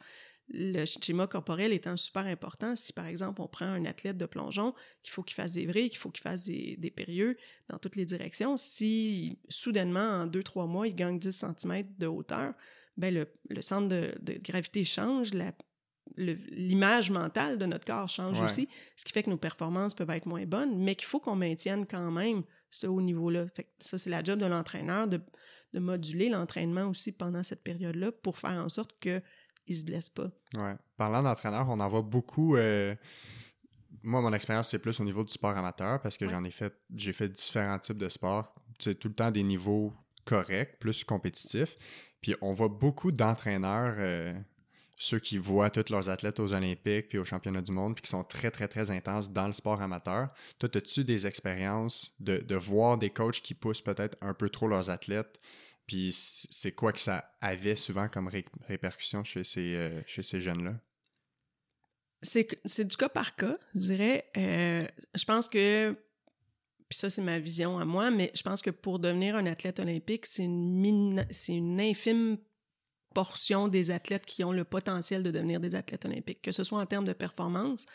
[0.50, 4.72] le schéma corporel étant super important, si par exemple on prend un athlète de plongeon,
[5.02, 7.36] qu'il faut qu'il fasse des vrilles, qu'il faut qu'il fasse des, des périlleux
[7.68, 12.06] dans toutes les directions, si soudainement en deux, trois mois, il gagne 10 cm de
[12.06, 12.54] hauteur,
[12.96, 15.54] ben le, centre de, de gravité change, la-
[16.16, 18.44] l'image mentale de notre corps change Ouais.
[18.46, 21.34] aussi, ce qui fait que nos performances peuvent être moins bonnes, mais qu'il faut qu'on
[21.36, 23.46] maintienne quand même ce haut niveau-là.
[23.78, 25.20] Ça, c'est la job de l'entraîneur de,
[25.72, 29.22] de moduler l'entraînement aussi pendant cette période-là pour faire en sorte qu'il
[29.68, 30.30] ne se blesse pas.
[30.56, 30.74] Ouais.
[30.96, 32.56] Parlant d'entraîneur, on en voit beaucoup.
[32.56, 32.94] euh,
[34.02, 36.30] Moi, mon expérience, c'est plus au niveau du sport amateur parce que Ouais.
[36.30, 38.54] j'en ai fait, j'ai fait différents types de sports.
[38.78, 39.92] C'est tout le temps des niveaux
[40.26, 41.74] corrects, plus compétitifs.
[42.20, 44.34] Puis on voit beaucoup d'entraîneurs, euh,
[44.96, 48.10] ceux qui voient tous leurs athlètes aux Olympiques puis aux championnats du monde, puis qui
[48.10, 50.28] sont très, très, très intenses dans le sport amateur.
[50.58, 54.68] Toi, as-tu des expériences de, de voir des coachs qui poussent peut-être un peu trop
[54.68, 55.40] leurs athlètes?
[55.86, 60.74] Puis c'est quoi que ça avait souvent comme ré- répercussion chez ces, euh, ces jeunes-là?
[62.22, 64.30] C'est du cas par cas, je dirais.
[64.38, 65.94] Euh, je pense que,
[66.88, 69.78] puis ça c'est ma vision à moi, mais je pense que pour devenir un athlète
[69.78, 72.38] olympique, c'est une, une infime
[73.14, 76.78] portion des athlètes qui ont le potentiel de devenir des athlètes olympiques, que ce soit
[76.80, 77.86] en termes de performance,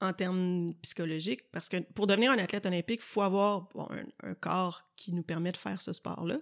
[0.00, 4.30] en termes psychologiques, parce que pour devenir un athlète olympique, il faut avoir bon, un,
[4.30, 6.38] un corps qui nous permet de faire ce sport-là.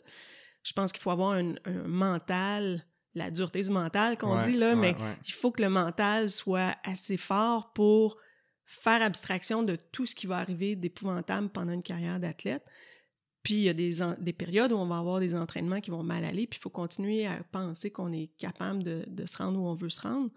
[0.62, 4.56] Je pense qu'il faut avoir un, un mental, la dureté du mental qu'on Ouais, dit,
[4.56, 5.16] là, ouais, mais ouais.
[5.26, 8.16] il faut que le mental soit assez fort pour
[8.64, 12.64] faire abstraction de tout ce qui va arriver d'épouvantable pendant une carrière d'athlète.
[13.42, 16.24] Puis il y a des, périodes où on va avoir des entraînements qui vont mal
[16.24, 19.66] aller, puis il faut continuer à penser qu'on est capable de, de se rendre où
[19.66, 20.31] on veut se rendre.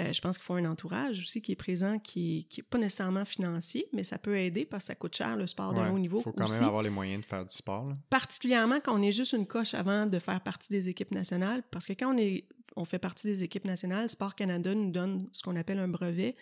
[0.00, 3.24] Euh, je pense qu'il faut un entourage aussi qui est présent, qui n'est pas nécessairement
[3.24, 6.20] financier, mais ça peut aider parce que ça coûte cher le sport de haut niveau.
[6.20, 7.86] faut quand aussi même avoir les moyens de faire du sport.
[7.86, 7.96] là.
[8.10, 11.86] particulièrement quand on est juste une coche avant de faire partie des équipes nationales, parce
[11.86, 15.42] que quand on, est, on fait partie des équipes nationales, Sport Canada nous donne ce
[15.42, 16.34] qu'on appelle un brevet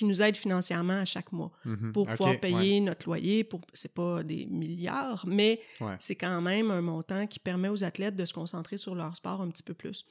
[0.00, 1.92] qui nous aide financièrement à chaque mois Mhm.
[1.92, 3.44] pour pouvoir ouais, payer notre loyer.
[3.44, 5.94] Pour c'est pas des milliards, mais ouais.
[6.00, 9.42] c'est quand même un montant qui permet aux athlètes de se concentrer sur leur sport
[9.42, 10.04] un petit peu plus.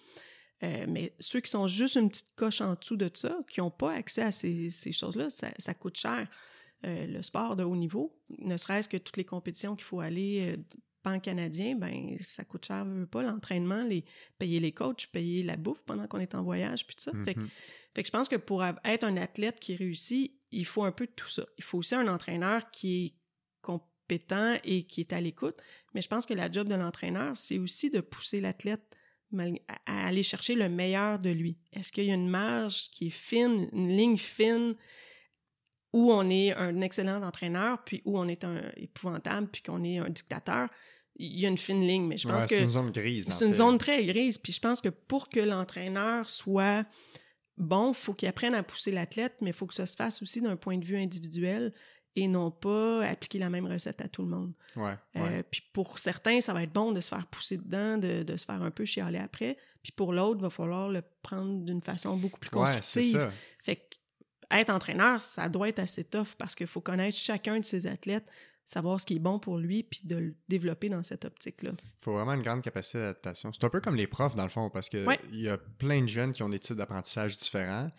[0.61, 3.71] Euh, mais ceux qui sont juste une petite coche en dessous de ça, qui n'ont
[3.71, 6.27] pas accès à ces, ces choses-là, ça, ça coûte cher.
[6.85, 10.53] Euh, le sport de haut niveau, ne serait-ce que toutes les compétitions qu'il faut aller,
[10.55, 10.57] euh,
[11.03, 14.03] pan-canadien, ben ça coûte cher, veut pas, l'entraînement, les,
[14.37, 17.11] payer les coachs, payer la bouffe pendant qu'on est en voyage, puis tout ça.
[17.25, 17.49] Fait, que- Mhm.
[17.95, 21.05] fait que je pense que pour être un athlète qui réussit, il faut un peu
[21.05, 21.45] de tout ça.
[21.57, 23.13] Il faut aussi un entraîneur qui est
[23.61, 25.57] compétent et qui est à l'écoute.
[25.93, 28.81] Mais je pense que la job de l'entraîneur, c'est aussi de pousser l'athlète
[29.85, 31.59] à aller chercher le meilleur de lui.
[31.71, 34.75] Est-ce qu'il y a une marge qui est fine, une ligne fine,
[35.93, 39.97] où on est un excellent entraîneur, puis où on est un épouvantable, puis qu'on est
[39.97, 40.69] un dictateur?
[41.21, 42.55] Il y a une fine ligne, mais je pense Ouais, que...
[42.55, 43.27] c'est une zone grise.
[43.31, 43.57] C'est une fait.
[43.57, 44.37] zone très grise.
[44.37, 46.85] Puis je pense que pour que l'entraîneur soit
[47.57, 50.21] bon, il faut qu'il apprenne à pousser l'athlète, mais il faut que ça se fasse
[50.21, 51.73] aussi d'un point de vue individuel
[52.15, 54.53] et non pas appliquer la même recette à tout le monde.
[54.77, 55.43] Ouais, Euh, ouais.
[55.43, 58.45] puis pour certains, ça va être bon de se faire pousser dedans, de, de se
[58.45, 59.57] faire un peu chialer après.
[59.83, 63.11] Puis pour l'autre, il va falloir le prendre d'une façon beaucoup plus Ouais, c'est constructive.
[63.19, 63.31] ça.
[63.63, 63.81] Fait que
[64.51, 68.27] être entraîneur, ça doit être assez tough parce qu'il faut connaître chacun de ses athlètes,
[68.65, 71.71] savoir ce qui est bon pour lui, puis de le développer dans cette optique-là.
[71.83, 73.51] Il faut vraiment une grande capacité d'adaptation.
[73.53, 75.19] C'est un peu comme les profs, dans le fond, parce qu'il Ouais.
[75.31, 77.89] y a plein de jeunes qui ont des types d'apprentissage différents.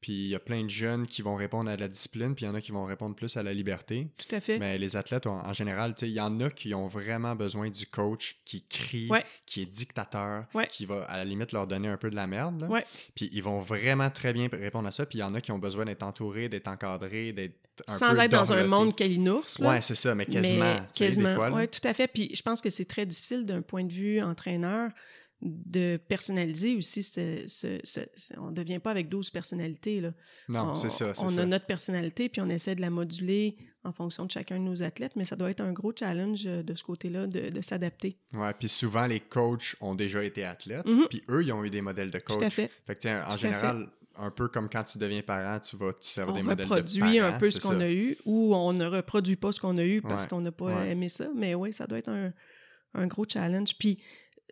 [0.00, 2.48] Puis il y a plein de jeunes qui vont répondre à la discipline, puis il
[2.48, 4.08] y en a qui vont répondre plus à la liberté.
[4.16, 4.58] Tout à fait.
[4.58, 7.86] Mais les athlètes, en, en général, il y en a qui ont vraiment besoin du
[7.86, 9.24] coach qui crie, Ouais.
[9.44, 10.66] qui est dictateur, Ouais.
[10.68, 12.66] qui va à la limite leur donner un peu de la merde.
[12.70, 12.84] Ouais.
[13.14, 15.04] Puis ils vont vraiment très bien répondre à ça.
[15.04, 18.14] Puis il y en a qui ont besoin d'être entourés, d'être encadrés, d'être un Sans
[18.14, 19.58] peu être dans un monde calinours.
[19.58, 19.68] Là.
[19.70, 20.64] Ouais, c'est ça, mais quasiment.
[20.74, 21.28] Mais quasiment.
[21.30, 21.66] Des fois, là.
[21.66, 22.08] tout à fait.
[22.08, 24.90] Puis je pense que c'est très difficile d'un point de vue entraîneur
[25.42, 27.02] de personnaliser aussi.
[27.02, 30.00] ce- ce- ce- ce- on ne devient pas avec 12 personnalités.
[30.00, 30.12] Là.
[30.48, 31.12] Non, on, c'est ça.
[31.18, 31.40] On ça.
[31.42, 34.82] a notre personnalité, puis on essaie de la moduler en fonction de chacun de nos
[34.82, 38.18] athlètes, mais ça doit être un gros challenge euh, de ce côté-là, de, de s'adapter.
[38.34, 41.06] Ouais, puis souvent les coachs ont déjà été athlètes, Mhm.
[41.08, 42.38] puis eux ils ont eu des modèles de coach.
[42.38, 42.70] Tout à fait.
[42.86, 45.94] Fait que tiens, en Tout général, un peu comme quand tu deviens parent, tu vas
[45.94, 48.74] te servir On des modèles de reproduit un peu ce qu'on a eu, ou on
[48.74, 50.90] ne reproduit pas ce qu'on a eu parce Ouais, qu'on n'a pas ouais.
[50.90, 52.34] aimé ça, mais oui, ça doit être un,
[52.92, 53.74] un gros challenge.
[53.78, 53.98] Puis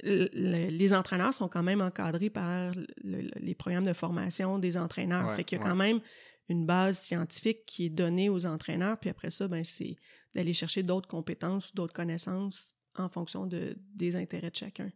[0.02, 2.72] les entraîneurs sont quand même encadrés par
[3.04, 5.34] les programmes de formation des entraîneurs.
[5.36, 6.00] fait qu'il y a quand même
[6.48, 8.98] une base scientifique qui est donnée aux entraîneurs.
[8.98, 9.96] Puis après ça, ben, c'est
[10.34, 14.90] d'aller chercher d'autres compétences d'autres connaissances en fonction de, des intérêts de chacun.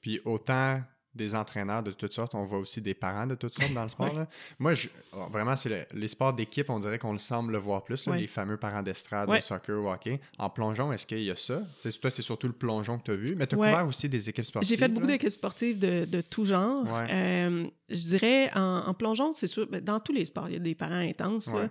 [0.00, 0.80] Puis autant
[1.14, 3.88] des entraîneurs de toutes sortes, on voit aussi des parents de toutes sortes dans le
[3.90, 4.12] sport.
[4.58, 7.84] Moi, je, oh, vraiment, c'est les sports d'équipe, on dirait qu'on le semble le voir
[7.84, 10.20] plus, les fameux parents d'estrade, au soccer, au hockey.
[10.38, 11.62] En plongeon, est-ce qu'il y a ça?
[12.00, 14.28] toi, c'est surtout le plongeon que tu as vu, mais tu as couvert aussi des
[14.28, 14.68] équipes sportives.
[14.68, 16.86] J'ai fait beaucoup d'équipes sportives de, de, tout genre.
[17.10, 20.60] Euh, je dirais, en, plongeon, c'est sûr, ben, dans tous les sports, il y a
[20.60, 21.48] des parents intenses.
[21.52, 21.68] Là.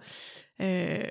[0.62, 1.04] Euh,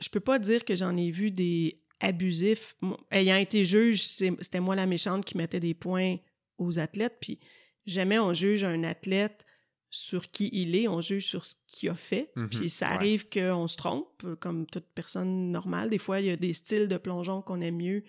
[0.00, 2.76] je peux pas dire que j'en ai vu des abusifs.
[3.10, 6.16] Ayant été juge, c'était moi la méchante qui mettait des points
[6.58, 7.16] aux athlètes.
[7.20, 7.38] Puis
[7.86, 9.44] jamais on juge un athlète
[9.90, 12.30] sur qui il est, on juge sur ce qu'il a fait.
[12.36, 12.48] Mhm.
[12.50, 15.88] puis ça arrive qu'on se trompe, comme toute personne normale.
[15.88, 18.04] Des fois, il y a des styles de plongeon qu'on aime mieux.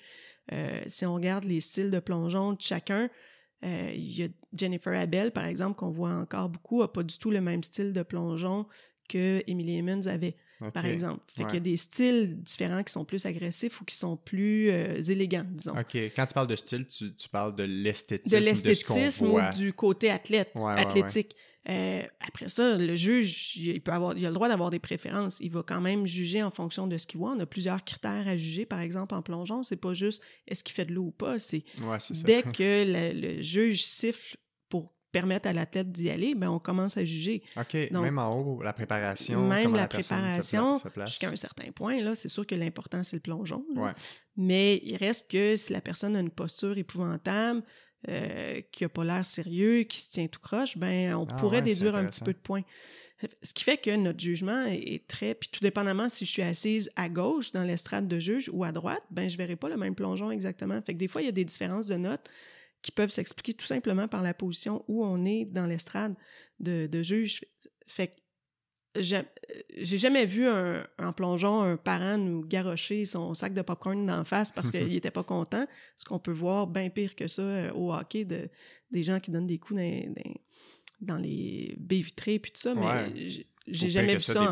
[0.51, 3.09] Euh, si on regarde les styles de plongeon de chacun,
[3.63, 7.17] euh, il y a Jennifer Abel, par exemple, qu'on voit encore beaucoup, n'a pas du
[7.17, 8.65] tout le même style de plongeon
[9.07, 10.35] que Emily Emmons avait
[10.73, 11.23] par exemple.
[11.35, 14.69] Fait qu'il y a des styles différents qui sont plus agressifs ou qui sont plus
[14.69, 15.73] euh, élégants, disons.
[15.77, 15.95] OK.
[16.15, 18.37] Quand tu parles de style, tu, parles de l'esthétisme.
[18.37, 21.35] De l'esthétisme ou du côté athlète, athlétique.
[21.67, 25.37] Euh, après ça, le juge, il, peut avoir, il a le droit d'avoir des préférences.
[25.39, 27.33] Il va quand même juger en fonction de ce qu'il voit.
[27.37, 28.65] On a plusieurs critères à juger.
[28.65, 31.37] Par exemple, en plongeon, c'est pas juste est-ce qu'il fait de l'eau ou pas.
[31.37, 31.63] C'est
[32.23, 34.37] dès que le, juge siffle
[35.11, 37.43] permettre à l'athlète d'y aller, ben on commence à juger.
[37.57, 39.47] OK, même en haut, la préparation.
[39.47, 43.65] Même la, préparation, jusqu'à un certain point, là, c'est sûr que l'important, c'est le plongeon.
[44.37, 47.63] Mais il reste que si la personne a une posture épouvantable,
[48.07, 51.61] euh, qui n'a pas l'air sérieux, qui se tient tout croche, ben on ah pourrait
[51.61, 52.63] déduire un petit peu de points.
[53.43, 55.35] Ce qui fait que notre jugement est très...
[55.35, 58.71] Puis tout dépendamment si je suis assise à gauche dans l'estrade de juge ou à
[58.71, 60.81] droite, ben je verrai pas le même plongeon exactement.
[60.81, 62.29] Fait que des fois, il y a des différences de notes
[62.81, 66.15] qui peuvent s'expliquer tout simplement par la position où on est dans l'estrade
[66.59, 67.45] de, de, juge.
[67.87, 68.13] Fait que
[69.01, 74.23] j'ai jamais vu un, en plongeon un parent nous garrocher son sac de popcorn d'en
[74.23, 75.65] face parce qu'il n'était pas content.
[75.97, 78.49] Ce qu'on peut voir bien pire que ça euh, au hockey, de,
[78.91, 80.13] des gens qui donnent des coups dans,
[81.01, 84.51] dans, les baies vitrées puis tout ça, mais j'ai jamais vu ça.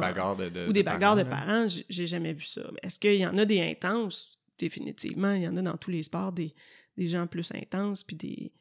[0.67, 2.61] ou des bagarres de parents, j'ai jamais vu ça.
[2.83, 4.37] Est-ce qu'il y en a des intenses?
[4.59, 6.55] Définitivement, il y en a dans tous les sports des,
[6.97, 8.53] des gens plus intenses, puis des,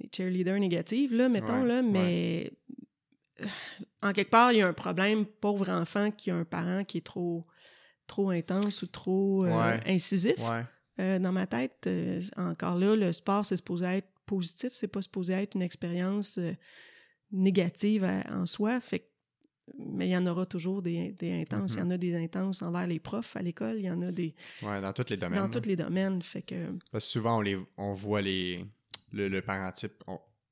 [0.00, 2.52] des cheerleaders négatives, là, mettons, là, mais
[3.40, 3.46] euh,
[4.02, 6.98] en quelque part, il y a un problème, pauvre enfant, qui a un parent qui
[6.98, 7.46] est trop,
[8.06, 10.36] trop intense ou trop euh, incisif.
[11.00, 11.88] Euh, dans ma tête,
[12.36, 16.38] encore là, le sport, c'est supposé être positif, c'est pas supposé être une expérience
[17.32, 18.80] négative en soi.
[18.80, 19.10] Fait
[19.78, 21.74] mais il y en aura toujours des, des intenses.
[21.74, 23.76] Il y en a des intenses envers les profs à l'école.
[23.78, 24.34] Il y en a des.
[24.62, 25.40] Oui, dans tous les domaines.
[25.40, 26.22] Dans tous les domaines.
[26.22, 26.72] Fait que...
[26.90, 28.64] Parce que souvent, on, les, on voit les,
[29.12, 30.04] le, le parent type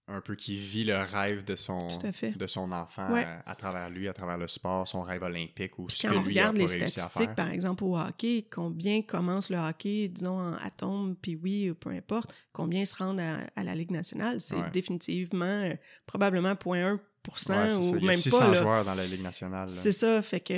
[0.09, 1.89] un peu qui vit le rêve de son,
[2.37, 3.09] de son enfant
[3.47, 6.57] à, travers lui, à travers le sport, son rêve olympique ou ce que on regarde
[6.57, 11.73] les statistiques, par exemple, au hockey, combien commence le hockey, disons, en atome, puis oui,
[11.79, 15.75] peu importe, combien se rendent à, la Ligue nationale, c'est définitivement, euh,
[16.07, 19.69] probablement 0.1 ouais, ou Il y a 600 joueurs dans la Ligue nationale.
[19.69, 20.53] C'est ça, fait que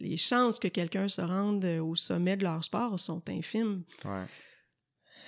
[0.00, 3.82] les chances que quelqu'un se rende euh, au sommet de leur sport sont infimes.
[4.04, 4.24] Ouais.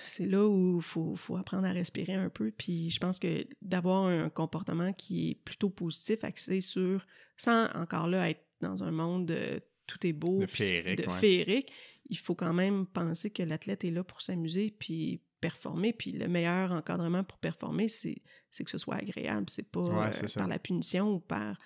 [0.05, 2.51] C'est là où il faut, faut, apprendre à respirer un peu.
[2.51, 7.05] Puis je pense que d'avoir un comportement qui est plutôt positif, axé sur,
[7.37, 11.71] sans encore là être dans un monde de tout est beau, de féerique, de féerique
[12.09, 15.91] il faut quand même penser que l'athlète est là pour s'amuser puis performer.
[15.91, 18.21] Puis le meilleur encadrement pour performer, c'est
[18.63, 19.49] que ce soit agréable.
[19.49, 21.57] C'est pas euh, par la punition ou par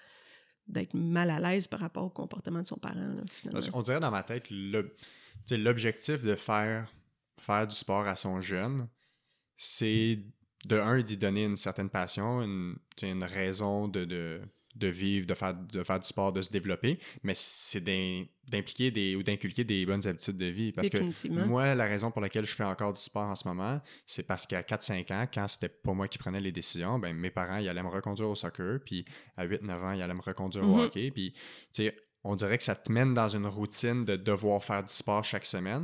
[0.67, 3.15] d'être mal à l'aise par rapport au comportement de son parent.
[3.73, 4.47] On dirait dans ma tête,
[5.51, 6.91] l'objectif de faire,
[7.39, 8.89] faire du sport à son jeune,
[9.57, 10.19] c'est
[10.65, 14.41] de un, d'y donner une certaine passion, une, une raison de de
[14.85, 19.23] vivre, de faire, de faire du sport, de se développer, mais c'est d'impliquer des, ou
[19.23, 20.71] d'inculquer des bonnes habitudes de vie.
[20.71, 23.81] Parce que moi, la raison pour laquelle je fais encore du sport en ce moment,
[24.05, 27.31] c'est parce qu'à 4-5 ans, quand c'était pas moi qui prenais les décisions, ben, mes
[27.31, 30.63] parents, ils allaient me reconduire au soccer, puis à 8-9 ans, ils allaient me reconduire
[30.69, 30.85] au mm-hmm.
[30.85, 31.33] hockey, puis
[32.23, 35.45] on dirait que ça te mène dans une routine de devoir faire du sport chaque
[35.45, 35.83] semaine.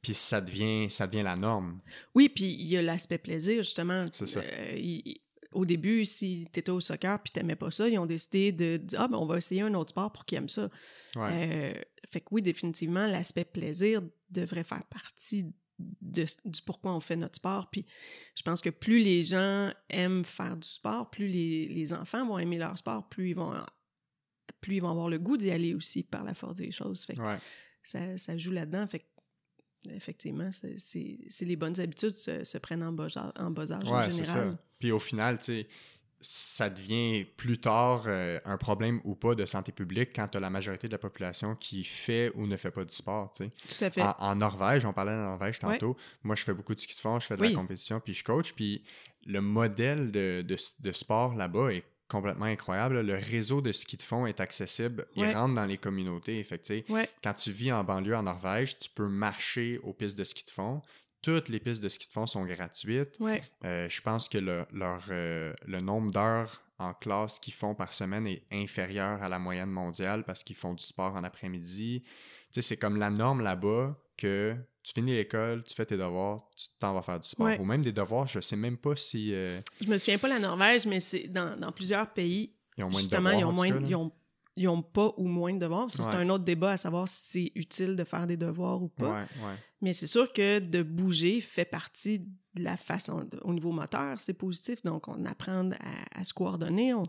[0.00, 1.78] Puis ça devient, ça devient la norme.
[2.14, 4.06] Oui, puis il y a l'aspect plaisir, justement.
[4.12, 4.40] C'est ça.
[4.40, 5.00] Euh,
[5.52, 8.76] au début, si tu étais au soccer puis tu pas ça, ils ont décidé de
[8.76, 10.68] dire Ah, ben, on va essayer un autre sport pour qu'ils aiment ça.
[11.16, 11.74] Euh,
[12.08, 17.36] fait que oui, définitivement, l'aspect plaisir devrait faire partie de, du pourquoi on fait notre
[17.36, 17.70] sport.
[17.70, 17.86] Puis
[18.36, 22.58] je pense que plus les gens aiment faire du sport, plus les, enfants vont aimer
[22.58, 23.54] leur sport, plus ils vont,
[24.60, 27.04] plus ils vont avoir le goût d'y aller aussi par la force des choses.
[27.04, 27.22] Fait que
[27.82, 28.86] ça, ça, joue là-dedans.
[28.86, 29.06] Fait
[29.90, 33.96] effectivement, c'est- les bonnes habitudes se, se prennent en bas, âge- en bas âge en
[33.98, 34.50] Ouais, général.
[34.52, 34.58] ça.
[34.78, 35.68] Puis au final, tu sais,
[36.24, 40.40] ça devient plus tard euh, un problème ou pas de santé publique quand tu as
[40.40, 43.50] la majorité de la population qui fait ou ne fait pas du sport, tu sais.
[43.78, 44.02] Tout à fait.
[44.02, 45.72] En, en Norvège, on parlait de la Norvège Ouais.
[45.78, 45.96] tantôt.
[46.22, 47.48] Moi, je fais beaucoup de ski de fond, je fais de Oui.
[47.50, 48.52] la compétition, puis je coach.
[48.52, 48.84] Puis
[49.26, 53.00] le modèle de, de, de sport là-bas est complètement incroyable.
[53.00, 55.06] Le réseau de ski de fond est accessible.
[55.16, 55.34] Il Ouais.
[55.34, 56.42] rentre dans les communautés.
[56.44, 57.08] Fait que, Ouais.
[57.24, 60.50] quand tu vis en banlieue en Norvège, tu peux marcher aux pistes de ski de
[60.50, 60.82] fond.
[61.22, 63.16] Toutes les pistes de ski de fond sont gratuites.
[63.20, 63.42] Ouais.
[63.64, 67.92] Euh, je pense que le, leur, euh, le nombre d'heures en classe qu'ils font par
[67.92, 72.02] semaine est inférieur à la moyenne mondiale parce qu'ils font du sport en après-midi.
[72.50, 76.92] C'est comme la norme là-bas que tu finis l'école, tu fais tes devoirs, tu t'en
[76.92, 77.46] vas faire du sport.
[77.46, 77.58] Ouais.
[77.60, 80.38] Ou même des devoirs, je sais même pas si euh, Je me souviens pas la
[80.38, 83.70] Norvège, mais c'est dans, dans plusieurs pays, ils ont moins justement, de ils ont, moins,
[83.70, 84.12] cas, ils, ont,
[84.56, 85.86] ils ont pas ou moins de devoirs.
[85.90, 89.20] C'est un autre débat à savoir si c'est utile de faire des devoirs ou pas.
[89.20, 89.26] Ouais.
[89.80, 92.20] Mais c'est sûr que de bouger fait partie
[92.54, 94.82] de la façon, au niveau moteur, c'est positif.
[94.82, 97.02] Donc, on apprend à, à se coordonner, on,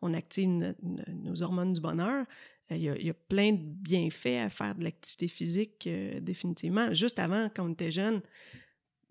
[0.00, 2.24] on active no- no- nos hormones du bonheur.
[2.70, 6.18] Il y, a, il y a plein de bienfaits à faire de l'activité physique, euh,
[6.20, 6.92] définitivement.
[6.92, 8.20] Juste avant, quand on était jeune,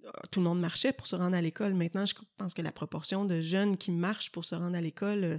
[0.05, 1.73] euh, tout le monde marchait pour se rendre à l'école.
[1.73, 5.23] Maintenant, je pense que la proportion de jeunes qui marchent pour se rendre à l'école
[5.23, 5.37] euh,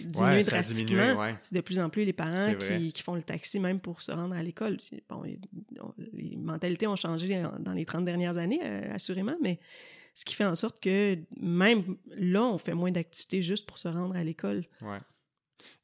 [0.00, 0.86] diminue Ouais, drastiquement.
[0.86, 1.34] diminué, ouais.
[1.42, 4.12] C'est de plus en plus les parents qui, qui font le taxi même pour se
[4.12, 4.78] rendre à l'école.
[5.08, 9.60] Bon, les, mentalités ont changé dans les 30 dernières années, euh, assurément, mais
[10.14, 13.88] ce qui fait en sorte que même là, on fait moins d'activités juste pour se
[13.88, 14.64] rendre à l'école.
[14.82, 14.98] Ouais.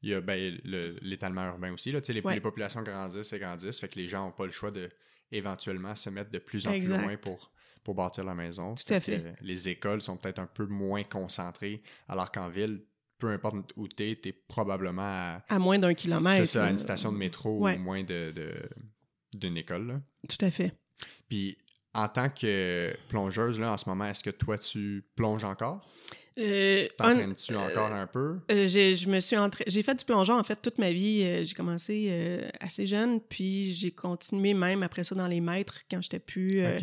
[0.01, 1.91] Il y a ben, le- l'étalement urbain aussi.
[1.91, 1.99] Là.
[2.07, 2.35] Les, Ouais.
[2.35, 4.89] les populations grandissent et grandissent, fait que les gens n'ont pas le choix de
[5.31, 6.97] éventuellement se mettre de plus en Exact.
[6.97, 7.51] plus loin pour,
[7.83, 8.75] pour bâtir la maison.
[8.75, 9.35] Tout à fait.
[9.41, 12.81] les écoles sont peut-être un peu moins concentrées, alors qu'en ville,
[13.19, 16.37] peu importe où tu es, tu es probablement à, À moins d'un kilomètre.
[16.37, 17.75] c'est ça, à une station de métro Ouais.
[17.75, 18.53] ou moins de, de-
[19.35, 19.87] d'une école.
[19.87, 20.01] là.
[20.29, 20.73] Tout à fait.
[21.27, 21.57] Puis
[21.97, 25.81] en tant que plongeuse, là, en ce moment, est-ce que toi, tu plonges encore?
[26.39, 28.37] Euh, T'entraînes-tu encore un peu?
[28.51, 31.23] euh, j'ai, je me suis entra- j'ai fait du plongeon en fait toute ma vie.
[31.23, 35.79] Euh, j'ai commencé euh, assez jeune, puis j'ai continué même après ça dans les maîtres
[35.89, 36.77] quand j'étais plus euh.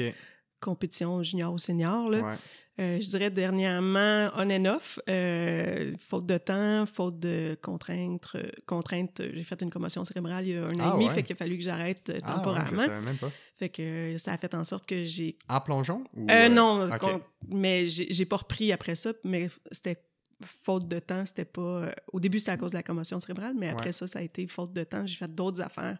[0.65, 2.11] Compétition junior ou senior.
[2.11, 2.21] Là.
[2.23, 2.35] Ouais.
[2.81, 8.31] Euh, je dirais dernièrement on and off, euh, faute de temps, faute de contraintes.
[8.35, 11.07] euh, contraintes j'ai fait une commotion cérébrale il y a un an Ah, et demi,
[11.07, 11.15] ouais.
[11.15, 12.83] fait qu'il a fallu que j'arrête Ah, ouais, temporairement.
[12.83, 13.31] je même pas.
[13.57, 16.03] fait que ça a fait en sorte que j'ai En plongeon?
[16.17, 16.99] Ou, non, ok.
[16.99, 20.03] con- mais j'ai pas repris après ça, mais c'était
[20.45, 21.95] faute de temps, c'était pas...
[22.13, 23.93] au début, c'était à cause de la commotion cérébrale, mais après Ouais.
[23.93, 25.07] ça, ça a été faute de temps.
[25.07, 25.97] J'ai fait d'autres affaires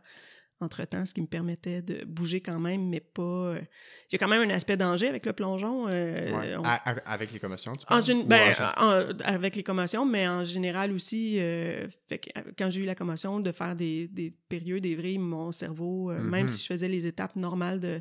[0.61, 3.23] entre-temps, ce qui me permettait de bouger quand même, mais pas...
[3.23, 3.61] euh,
[4.11, 5.87] Il y a quand même un aspect danger avec le plongeon.
[5.89, 6.57] euh, Ouais.
[6.57, 10.27] on- À- à- avec les commotions, tu en gén- ben, en avec les commotions, mais
[10.29, 14.31] en général aussi, euh, fait que, quand j'ai eu la commotion, de faire des, des
[14.49, 18.01] périodes, des vrilles, mon cerveau, euh, même si je faisais les étapes normales de,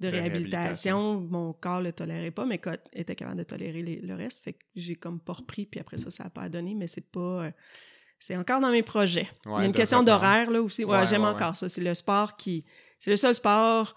[0.00, 2.60] de, réhabilitation, mon corps le tolérait pas, mais
[2.92, 4.44] était capable de tolérer les- le reste.
[4.44, 7.10] Fait que j'ai comme pas repris, puis après ça, ça n'a pas donné, mais c'est
[7.10, 7.46] pas.
[7.46, 7.50] euh,
[8.18, 9.28] c'est encore dans mes projets.
[9.46, 10.84] Il y a une question d'horaire, là aussi.
[10.84, 11.68] Ouais, Ouais, j'aime ouais, encore ça.
[11.68, 12.64] C'est le sport qui.
[12.98, 13.94] C'est le seul sport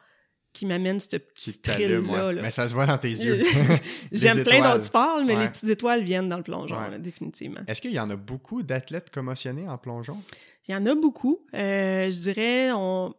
[0.53, 2.27] qui m'amène ce Qui petit t'allume, thrill-là.
[2.27, 2.33] ouais.
[2.33, 2.41] là.
[2.41, 3.41] Mais ça se voit dans tes yeux.
[4.11, 7.61] J'aime plein d'autres sports, mais les petites étoiles viennent dans le plongeon, là, définitivement.
[7.67, 10.21] Est-ce qu'il y en a beaucoup d'athlètes commotionnés en plongeon?
[10.67, 11.45] Il y en a beaucoup.
[11.53, 13.13] Euh, je dirais, on...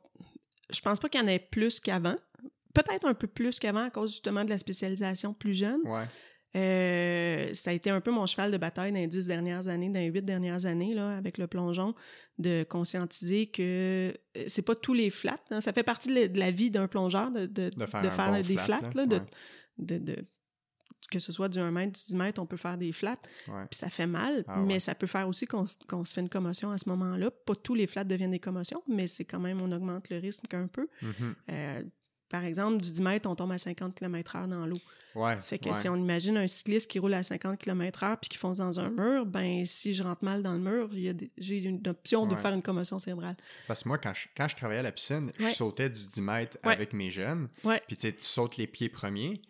[0.71, 2.17] je pense pas qu'il y en ait plus qu'avant.
[2.75, 5.81] Peut-être un peu plus qu'avant à cause justement de la spécialisation plus jeune.
[5.85, 6.05] Ouais.
[6.55, 9.89] Euh, ça a été un peu mon cheval de bataille dans les dix dernières années,
[9.89, 11.95] dans les huit dernières années, là, avec le plongeon,
[12.39, 15.37] de conscientiser que euh, c'est pas tous les flats.
[15.51, 15.61] hein.
[15.61, 18.31] Ça fait partie de la, vie d'un plongeur de, de, De faire de un faire
[18.33, 19.23] bon des flat, flats, là, de, Ouais.
[19.79, 20.25] de- de-
[21.11, 23.17] que ce soit du 1 mètre, du 10 mètres, on peut faire des flats.
[23.49, 23.65] Ouais.
[23.71, 24.79] Puis ça fait mal, Ah mais ouais.
[24.79, 25.75] ça peut faire aussi qu'on se
[26.15, 27.31] fait une commotion à ce moment-là.
[27.31, 30.53] Pas tous les flats deviennent des commotions, mais c'est quand même, on augmente le risque
[30.55, 30.89] un peu.
[31.03, 31.35] Mhm.
[31.51, 31.83] Euh,
[32.33, 34.81] par exemple, du 10 mètres, on tombe à 50 km/h dans l'eau.
[35.15, 35.37] Ouais.
[35.43, 35.75] Fait que ouais.
[35.75, 38.89] si on imagine un cycliste qui roule à 50 km/h puis qui fonce dans un
[38.89, 40.89] mur, ben si je rentre mal dans le mur,
[41.37, 42.41] j'ai une option de Ouais.
[42.41, 43.37] faire une commotion cérébrale.
[43.69, 46.21] Parce que moi, quand je, quand je travaillais à la piscine, je sautais du 10
[46.23, 47.49] mètres avec mes jeunes.
[47.87, 49.41] Puis tu sautes les pieds premiers.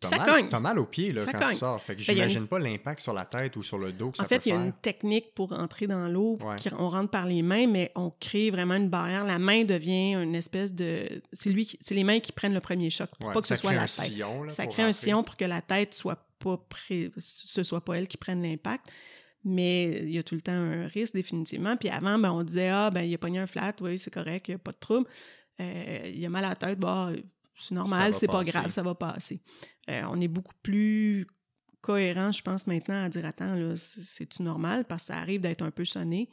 [0.00, 0.48] Puis Ça t'as mal, cogne.
[0.48, 1.48] T'as mal aux pieds là, Ça quand cogne.
[1.48, 1.82] tu sors.
[1.82, 4.18] Fait que Ben, une- j'imagine pas l'impact sur la tête ou sur le dos que
[4.20, 6.38] En ça fait, peut il y a une technique pour entrer dans l'eau.
[6.40, 6.54] Ouais.
[6.78, 9.24] On rentre par les mains, mais on crée vraiment une barrière.
[9.24, 11.08] La main devient une espèce de.
[11.32, 13.34] C'est lui, qui- c'est les mains qui prennent le premier choc pour Ouais.
[13.34, 13.88] pas que ça ce soit la tête.
[13.90, 14.44] sillon.
[14.44, 17.10] là, ça crée un sillon pour que la tête soit pas pré...
[17.16, 18.86] ce soit pas elle qui prenne l'impact.
[19.44, 21.76] Mais il y a tout le temps un risque, définitivement.
[21.76, 24.46] Puis avant, ben, on disait Ah, ben, il a pogné un flat, oui, c'est correct,
[24.48, 25.06] il n'y a pas de trouble.
[25.60, 27.10] Euh, il a mal à la tête, bah,
[27.58, 29.40] c'est normal, c'est pas grave, ça va passer.
[29.90, 31.26] Euh, on est beaucoup plus
[31.80, 34.84] cohérent, je pense, maintenant, à dire Attends, là, c'est- c'est-tu normal?
[34.84, 36.28] Parce que ça arrive d'être un peu sonné.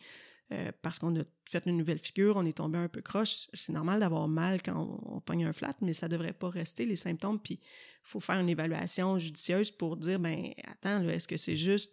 [0.51, 3.47] euh, parce qu'on a fait une nouvelle figure, on est tombé un peu croche.
[3.53, 6.95] C'est normal d'avoir mal quand on, pogne un flat, mais ça devrait pas rester les
[6.95, 7.39] symptômes.
[7.39, 7.67] Puis il
[8.03, 11.91] faut faire une évaluation judicieuse pour dire, ben attends, est-ce que c'est juste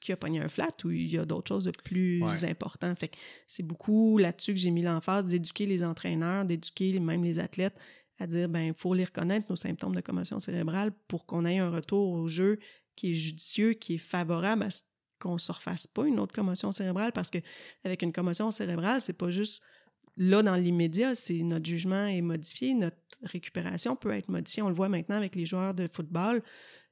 [0.00, 2.98] qu'il a pogné un flat ou il y a d'autres choses de plus importantes?
[2.98, 7.38] Fait que c'est beaucoup là-dessus que j'ai mis l'emphase d'éduquer les entraîneurs, d'éduquer même les
[7.38, 7.76] athlètes
[8.20, 11.58] à dire, ben il faut les reconnaître, nos symptômes de commotion cérébrale, pour qu'on ait
[11.58, 12.58] un retour au jeu
[12.94, 14.82] qui est judicieux, qui est favorable à ce
[15.18, 17.38] qu'on ne se refasse pas une autre commotion cérébrale parce que
[17.84, 19.62] avec une commotion cérébrale, c'est pas juste
[20.16, 24.62] là dans l'immédiat, c'est notre jugement est modifié, notre récupération peut être modifiée.
[24.62, 26.42] On le voit maintenant avec les joueurs de football,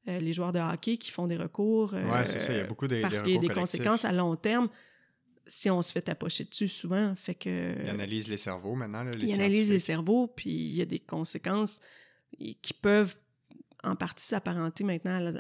[0.09, 1.93] euh, les joueurs de hockey qui font des recours.
[1.93, 4.12] oui, c'est ça, il y a beaucoup de, Parce qu'il y a des conséquences à
[4.12, 4.68] long terme
[5.49, 7.14] si on se fait tapocher dessus souvent.
[7.16, 7.74] Fait que.
[7.82, 9.03] Ils analysent les cerveaux maintenant.
[9.03, 11.80] Là, ils analysent les cerveaux, puis il y a des conséquences
[12.62, 13.16] qui peuvent
[13.84, 15.32] en partie s'apparenter maintenant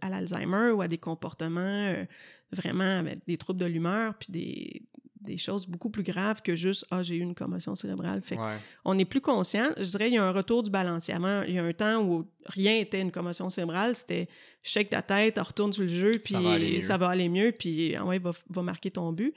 [0.00, 2.04] à l'Alzheimer ou à des comportements euh,
[2.52, 4.82] vraiment avec des troubles de l'humeur, puis des,
[5.20, 8.22] des choses beaucoup plus graves que juste Ah, j'ai eu une commotion cérébrale.
[8.22, 8.38] Fait
[8.84, 9.70] on est plus conscient.
[9.76, 11.42] Je dirais il y a un retour du balanciement.
[11.46, 13.96] Il y a un temps où rien n'était une commotion cérébrale.
[13.96, 14.28] C'était
[14.62, 18.18] shake ta tête, retourne sur le jeu, puis ça va aller mieux, puis ah ouais,
[18.18, 19.34] va, va marquer ton but.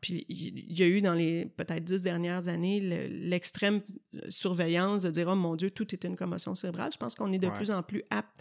[0.00, 3.80] Puis il y a eu dans les peut-être dix dernières années l'extrême
[4.28, 6.90] surveillance de dire Oh mon Dieu, tout est une commotion cérébrale.
[6.92, 8.40] Je pense qu'on est de plus en plus apte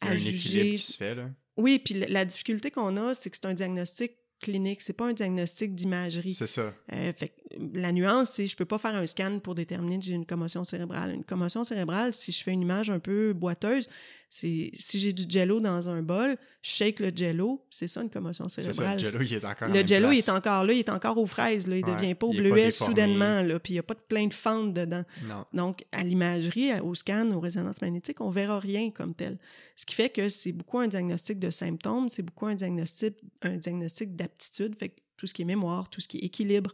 [0.00, 0.72] à il y a un juger.
[0.72, 1.30] Qui se fait, là.
[1.56, 5.12] Oui, puis la difficulté qu'on a, c'est que c'est un diagnostic clinique, c'est pas un
[5.12, 6.34] diagnostic d'imagerie.
[6.34, 6.72] C'est ça.
[6.92, 7.32] Euh, fait,
[7.74, 10.64] la nuance, c'est je peux pas faire un scan pour déterminer que j'ai une commotion
[10.64, 11.12] cérébrale.
[11.12, 13.88] Une commotion cérébrale, si je fais une image un peu boiteuse,
[14.32, 18.10] c'est si j'ai du jello dans un bol, je shake le jello, c'est ça une
[18.10, 19.04] commotion cérébrale.
[19.04, 21.18] Ça, le jello, il est encore Le jello, il est encore là, il est encore
[21.18, 23.82] aux fraises, là, il ne devient pas au bleuet soudainement, là, puis il n'y a
[23.82, 25.02] pas de plein de fentes dedans.
[25.24, 25.44] Non.
[25.52, 29.36] Donc, à l'imagerie, au scan, aux résonances magnétiques, on verra rien comme tel.
[29.74, 33.56] Ce qui fait que c'est beaucoup un diagnostic de symptômes, c'est beaucoup un diagnostic, un
[33.56, 36.72] diagnostic d'aptitude, fait que tout ce qui est mémoire, tout ce qui est équilibre,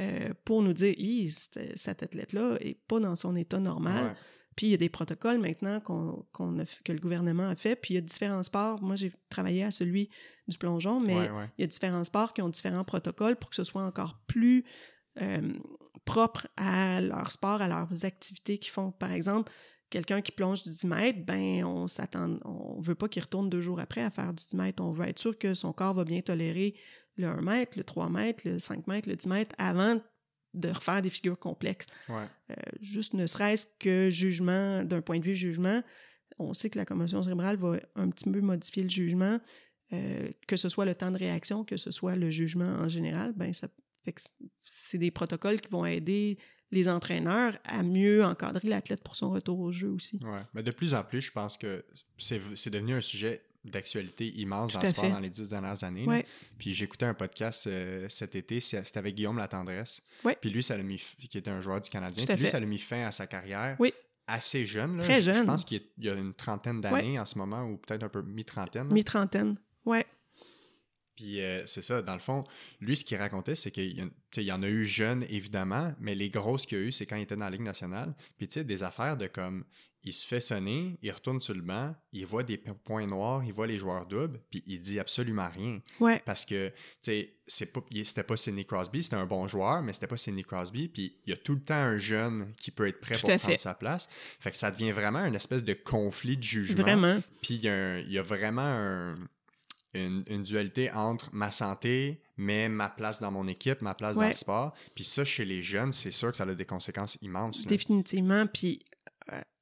[0.00, 0.94] euh, pour nous dire,
[1.76, 4.16] cette athlète-là n'est pas dans son état normal.
[4.56, 6.24] Puis il y a des protocoles maintenant qu'on,
[6.84, 7.76] que le gouvernement a fait.
[7.76, 8.82] Puis il y a différents sports.
[8.82, 10.10] Moi, j'ai travaillé à celui
[10.46, 11.28] du plongeon, mais
[11.58, 14.64] il y a différents sports qui ont différents protocoles pour que ce soit encore plus
[15.20, 15.52] euh,
[16.04, 18.92] propre à leur sport, à leurs activités qu'ils font.
[18.92, 19.50] Par exemple,
[19.90, 23.60] quelqu'un qui plonge du 10 mètres, ben on s'attend, on veut pas qu'il retourne deux
[23.60, 24.82] jours après à faire du 10 mètres.
[24.82, 26.74] On veut être sûr que son corps va bien tolérer
[27.16, 30.00] le 1 mètre, le 3 mètres, le 5 mètres, le 10 mètres avant
[30.54, 31.86] de refaire des figures complexes.
[32.08, 35.82] Euh, juste ne serait-ce que jugement, d'un point de vue jugement,
[36.38, 39.40] on sait que la commotion cérébrale va un petit peu modifier le jugement,
[39.92, 43.32] euh, que ce soit le temps de réaction, que ce soit le jugement en général,
[43.34, 43.68] ben ça
[44.04, 44.14] fait
[44.64, 46.38] c'est des protocoles qui vont aider
[46.70, 50.20] les entraîneurs à mieux encadrer l'athlète pour son retour au jeu aussi.
[50.24, 51.84] Oui, mais de plus en plus, je pense que
[52.18, 56.06] c'est devenu un sujet d'actualité immense dans le sport dans les dix dernières années.
[56.58, 60.02] Puis j'écoutais un podcast euh, cet été, c'était avec Guillaume Latendresse.
[60.40, 62.24] Puis lui, ça l'a mis, qui était un joueur du Canadien.
[62.26, 63.76] Puis lui, ça l'a mis fin à sa carrière.
[64.26, 64.98] Assez jeune.
[65.00, 65.42] Très jeune.
[65.42, 68.22] Je pense qu'il y a une trentaine d'années en ce moment, ou peut-être un peu
[68.22, 68.86] mi-trentaine.
[68.90, 70.06] Mi-trentaine, ouais.
[71.14, 72.44] Puis euh, c'est ça, dans le fond,
[72.80, 76.66] lui, ce qu'il racontait, c'est qu'il y, en a eu jeunes, évidemment, mais les grosses
[76.66, 78.14] qu'il y a eu, c'est quand il était dans la Ligue nationale.
[78.36, 79.64] Puis tu sais, des affaires de comme,
[80.04, 83.52] il se fait sonner, il retourne sur le banc, il voit des points noirs, il
[83.52, 85.80] voit les joueurs doubles, puis il dit absolument rien.
[85.98, 86.22] Ouais.
[86.26, 86.68] Parce que,
[87.02, 90.88] tu sais, c'était pas Sidney Crosby, c'était un bon joueur, mais c'était pas Sidney Crosby,
[90.88, 93.58] puis il y a tout le temps un jeune qui peut être prêt pour prendre
[93.58, 94.08] sa place.
[94.40, 96.82] Fait que ça devient vraiment une espèce de conflit de jugement.
[96.82, 97.22] Vraiment.
[97.42, 99.16] Puis il y, a vraiment un
[99.94, 104.34] une, dualité entre ma santé, mais ma place dans mon équipe, ma place dans le
[104.34, 104.74] sport.
[104.94, 107.64] Puis ça, chez les jeunes, c'est sûr que ça a des conséquences immenses.
[107.64, 108.46] Définitivement.
[108.46, 108.84] Puis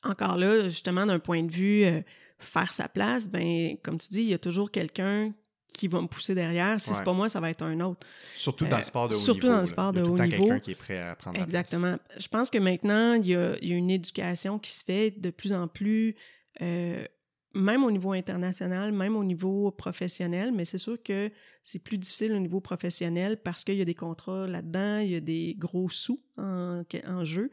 [0.03, 2.01] encore là, justement, d'un point de vue euh,
[2.39, 5.33] faire sa place, ben comme tu dis, il y a toujours quelqu'un
[5.73, 6.79] qui va me pousser derrière.
[6.81, 8.07] Si c'est pas moi, ça va être un autre.
[8.37, 9.47] Surtout dans le sport de haut surtout niveau.
[9.47, 10.45] Surtout dans le sport de haut niveau.
[10.45, 11.97] quelqu'un qui est prêt à prendre Exactement.
[12.19, 15.11] Je pense que maintenant, il y, a, il y, a, une éducation qui se fait
[15.11, 16.15] de plus en plus
[16.61, 17.07] euh,
[17.55, 21.31] même au niveau international, même au niveau professionnel, mais c'est sûr que
[21.63, 25.17] c'est plus difficile au niveau professionnel parce qu'il y a des contrats là-dedans, il y
[25.17, 26.85] a des gros sous en,
[27.25, 27.51] jeu.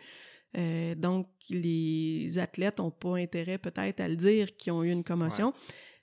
[0.58, 5.04] Euh, donc, les athlètes n'ont pas intérêt peut-être à le dire qu'ils ont eu une
[5.04, 5.54] commotion.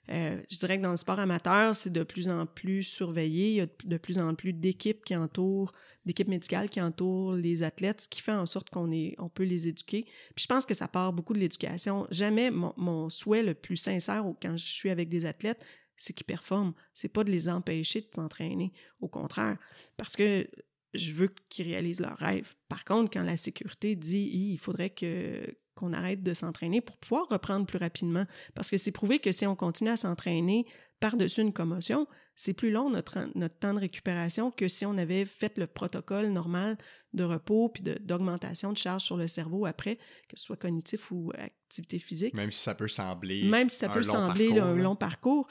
[0.09, 3.49] Euh, je dirais que dans le sport amateur, c'est de plus en plus surveillé.
[3.49, 5.73] Il y a de plus en plus d'équipes qui entourent,
[6.05, 9.43] d'équipes médicales qui entourent les athlètes, ce qui fait en sorte qu'on est, on peut
[9.43, 10.03] les éduquer.
[10.35, 12.07] Puis je pense que ça part beaucoup de l'éducation.
[12.09, 15.63] Jamais mon, souhait le plus sincère quand je suis avec des athlètes,
[15.97, 16.73] c'est qu'ils performent.
[16.93, 18.71] C'est pas de les empêcher de s'entraîner.
[19.01, 19.57] Au contraire,
[19.97, 20.47] parce que
[20.93, 22.55] je veux qu'ils réalisent leurs rêves.
[22.69, 27.27] Par contre, quand la sécurité dit il faudrait que qu'on arrête de s'entraîner pour pouvoir
[27.29, 28.25] reprendre plus rapidement.
[28.55, 30.65] Parce que c'est prouvé que si on continue à s'entraîner
[30.99, 35.25] par-dessus une commotion, c'est plus long notre, notre temps de récupération que si on avait
[35.25, 36.77] fait le protocole normal
[37.13, 41.31] de repos puis d'augmentation de, charge sur le cerveau après, que ce soit cognitif ou
[41.37, 42.33] activité physique.
[42.33, 45.47] Même si ça peut sembler Même si ça peut sembler un long parcours,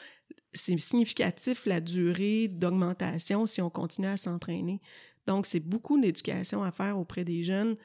[0.52, 4.80] c'est significatif la durée d'augmentation si on continue à s'entraîner.
[5.26, 7.76] Donc, c'est beaucoup d'éducation à faire auprès des jeunes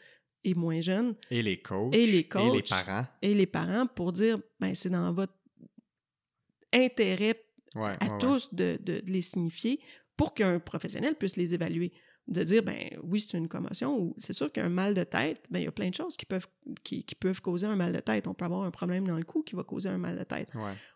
[0.44, 1.16] et moins jeunes.
[1.30, 1.94] Et les coachs.
[1.94, 2.42] Et les coachs.
[2.44, 3.08] Et les parents.
[3.22, 5.34] Et les parents pour dire, ben, c'est dans votre
[6.74, 7.44] intérêt
[7.76, 9.80] à tous De, de, les signifier
[10.18, 11.94] pour qu'un professionnel puisse les évaluer.
[12.28, 15.60] De dire, ben oui, c'est une commotion, ou c'est sûr qu'un mal de tête, ben
[15.60, 16.48] il y a plein de choses qui peuvent,
[16.84, 18.28] qui, qui, peuvent causer un mal de tête.
[18.28, 20.50] On peut avoir un problème dans le cou qui va causer un mal de tête.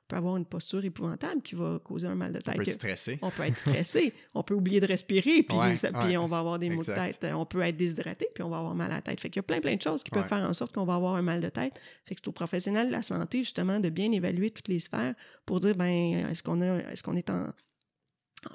[0.05, 2.53] On peut avoir une posture épouvantable qui va causer un mal de tête.
[2.53, 3.19] On peut être stressé.
[3.23, 4.13] On peut être stressé.
[4.35, 5.57] on peut oublier de respirer, puis,
[5.99, 7.25] puis on va avoir des maux de tête.
[7.33, 9.19] On peut être déshydraté, puis on va avoir mal à la tête.
[9.19, 10.93] Fait qu'il y a plein, plein de choses qui peuvent faire en sorte qu'on va
[10.93, 11.73] avoir un mal de tête.
[12.05, 15.15] Fait que c'est au professionnel de la santé, justement, de bien évaluer toutes les sphères
[15.47, 17.51] pour dire, ben est-ce qu'on a, est-ce qu'on est en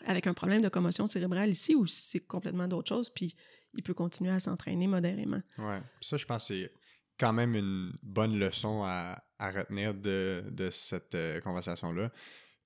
[0.06, 3.34] avec un problème de commotion cérébrale ici ou c'est complètement d'autre chose, puis
[3.74, 5.42] il peut continuer à s'entraîner modérément.
[5.58, 6.72] Oui, ça, je pense que c'est
[7.20, 12.10] quand même une bonne leçon à, retenir de, cette euh, conversation-là.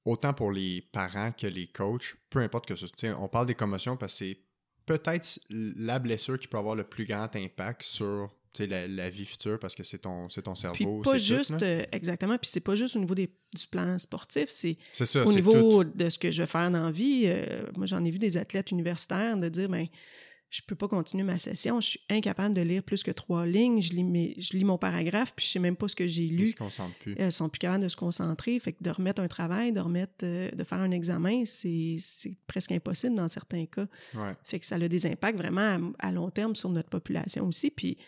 [0.05, 3.09] Autant pour les parents que les coachs, peu importe que ce soit.
[3.18, 4.38] On parle des commotions parce que c'est
[4.86, 9.59] peut-être la blessure qui peut avoir le plus grand impact sur la, la, vie future
[9.59, 11.00] parce que c'est ton, ton cerveau.
[11.00, 14.48] Puis pas juste, euh, exactement, puis c'est pas juste au niveau des, du plan sportif,
[14.50, 14.76] c'est
[15.24, 17.24] au niveau de ce que je veux faire dans la vie.
[17.26, 19.86] Euh, moi, j'en ai vu des athlètes universitaires de dire, ben,
[20.55, 23.82] je peux pas continuer ma session, je suis incapable de lire plus que trois lignes,
[23.82, 26.44] je lis, je lis mon paragraphe, puis je sais même pas ce que j'ai lu.
[26.44, 27.16] Ils se concentrent plus.
[27.18, 30.12] Ils sont plus capables de se concentrer, fait que de remettre un travail, de remettre,
[30.22, 31.98] euh, de faire un examen, c'est
[32.46, 33.88] presque impossible dans certains cas.
[34.44, 37.72] Fait que ça a des impacts vraiment à, à long terme sur notre population aussi,
[37.72, 37.98] puis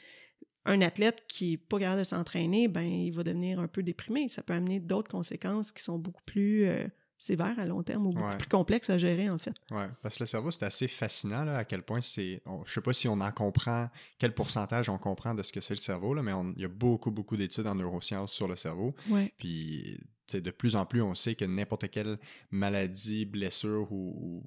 [0.67, 4.29] un athlète qui n'est pas capable de s'entraîner, ben, il va devenir un peu déprimé.
[4.29, 6.87] Ça peut amener d'autres conséquences qui sont beaucoup plus euh,
[7.27, 9.55] sévères à long terme ou beaucoup plus complexes à gérer, en fait.
[9.71, 12.43] Oui, parce que le cerveau, c'est assez fascinant là, à quel point c'est.
[12.47, 15.61] Je ne sais pas si on en comprend, quel pourcentage on comprend de ce que
[15.61, 18.57] c'est le cerveau, là, mais il y a beaucoup, beaucoup d'études en neurosciences sur le
[18.57, 18.95] cerveau.
[19.11, 19.33] Ouais.
[19.39, 20.01] Puis,
[20.33, 22.19] de plus en plus, on sait que n'importe quelle
[22.51, 24.43] maladie, blessure ou,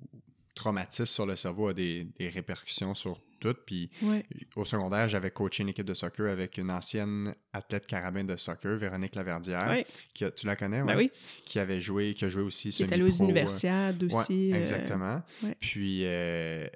[0.59, 3.55] traumatisme sur le cerveau a des, des répercussions sur tout.
[3.65, 3.89] Puis
[4.55, 8.77] au secondaire, j'avais coaché une équipe de soccer avec une ancienne athlète carabine de soccer,
[8.77, 9.83] Véronique Laverdière.
[10.13, 11.11] Qui tu la connais, ben oui?
[11.45, 14.53] Qui avait joué, qui a joué aussi Qui était aux universiades aussi.
[14.53, 15.23] Euh, exactement.
[15.59, 16.67] Puis, euh,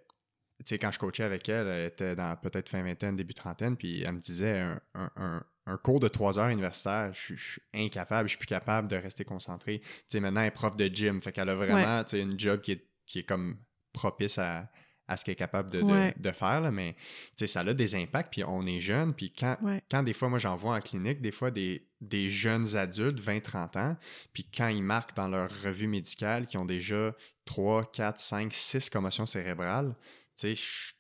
[0.60, 3.76] tu sais, quand je coachais avec elle, elle était dans peut-être fin vingtaine, début trentaine,
[3.76, 4.62] puis elle me disait
[4.96, 8.96] un, un, cours de trois heures universitaire, je suis, incapable, je suis plus capable de
[8.96, 9.80] rester concentré.
[9.80, 12.40] Tu sais, maintenant, elle est prof de gym, fait qu'elle a vraiment, tu sais, une
[12.40, 13.58] job qui est, qui est comme
[13.94, 14.70] propice à,
[15.08, 15.82] à ce qu'elle est capable de,
[16.18, 16.96] de, faire, là, mais
[17.36, 19.58] ça a des impacts, puis on est jeune, puis quand,
[19.90, 23.78] quand des fois, moi j'en vois en clinique, des fois des, des jeunes adultes, 20-30
[23.78, 23.98] ans,
[24.34, 27.14] puis quand ils marquent dans leur revue médicale qu'ils ont déjà
[27.46, 29.96] 3, 4, 5, 6 commotions cérébrales,
[30.38, 30.94] tu sais,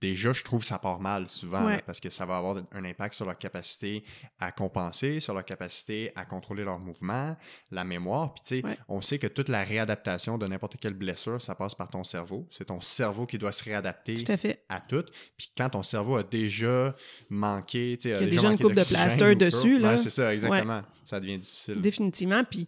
[0.00, 3.14] déjà, je trouve que ça part mal souvent parce que ça va avoir un impact
[3.14, 4.04] sur leur capacité
[4.38, 7.36] à compenser, sur leur capacité à contrôler leurs mouvements,
[7.70, 8.34] la mémoire.
[8.34, 11.74] Puis, tu sais, on sait que toute la réadaptation de n'importe quelle blessure, ça passe
[11.74, 12.46] par ton cerveau.
[12.50, 14.24] C'est ton cerveau qui doit se réadapter
[14.68, 15.04] à, tout.
[15.36, 16.94] Puis, quand ton cerveau a déjà
[17.28, 19.96] manqué, tu sais, il y a déjà, une coupe de plaster dessus, là.
[19.96, 20.82] c'est ça, exactement.
[21.04, 21.80] Ça devient difficile.
[21.80, 22.44] Définitivement.
[22.44, 22.66] Puis,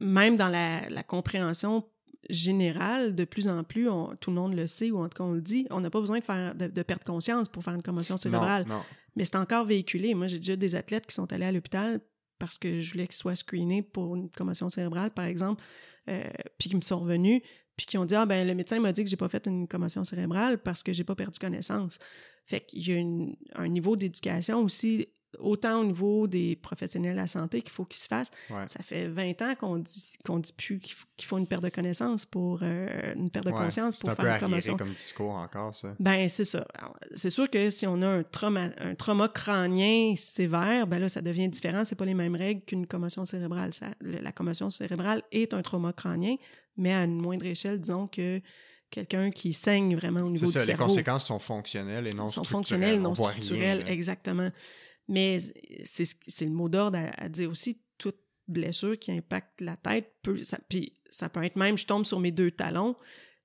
[0.00, 1.84] même dans la, la compréhension
[2.30, 3.88] général, de plus en plus,
[4.20, 6.00] tout le monde le sait, ou en tout cas on le dit, on n'a pas
[6.00, 8.66] besoin de, faire, de, perdre conscience pour faire une commotion cérébrale.
[9.16, 10.14] Mais c'est encore véhiculé.
[10.14, 12.00] Moi, j'ai déjà des athlètes qui sont allés à l'hôpital
[12.38, 15.62] parce que je voulais qu'ils soient screenés pour une commotion cérébrale, par exemple,
[16.08, 16.24] euh,
[16.58, 17.42] puis qui me sont revenus,
[17.76, 19.68] puis qui ont dit Ah, ben le médecin m'a dit que j'ai pas fait une
[19.68, 21.98] commotion cérébrale parce que j'ai pas perdu connaissance.
[22.44, 25.08] Fait qu'il y a un niveau d'éducation aussi
[25.38, 28.30] autant au niveau des professionnels de la santé qu'il faut qu'ils se fassent.
[28.66, 32.26] Ça fait 20 ans qu'on dit qu'on dit plus qu'il faut, une perte de connaissance
[32.26, 34.76] pour euh, une perte de conscience pour faire une commotion.
[34.76, 35.94] comme discours encore ça.
[35.98, 36.66] Ben c'est ça.
[37.14, 41.22] C'est sûr que si on a un trauma un trauma crânien sévère, ben là ça
[41.22, 43.72] devient différent, c'est pas les mêmes règles qu'une commotion cérébrale.
[43.72, 46.36] Ça, la commotion cérébrale est un trauma crânien,
[46.76, 48.40] mais à une moindre échelle, disons que
[48.94, 50.70] quelqu'un qui saigne vraiment au niveau du cerveau.
[50.70, 54.50] Les conséquences sont fonctionnelles et non sont fonctionnelles, non structurelles, exactement.
[55.08, 55.38] Mais
[55.84, 60.58] c'est le mot d'ordre à, dire aussi, toute blessure qui impacte la tête peut, ça,
[60.68, 62.96] puis ça peut être même, je tombe sur mes deux talons,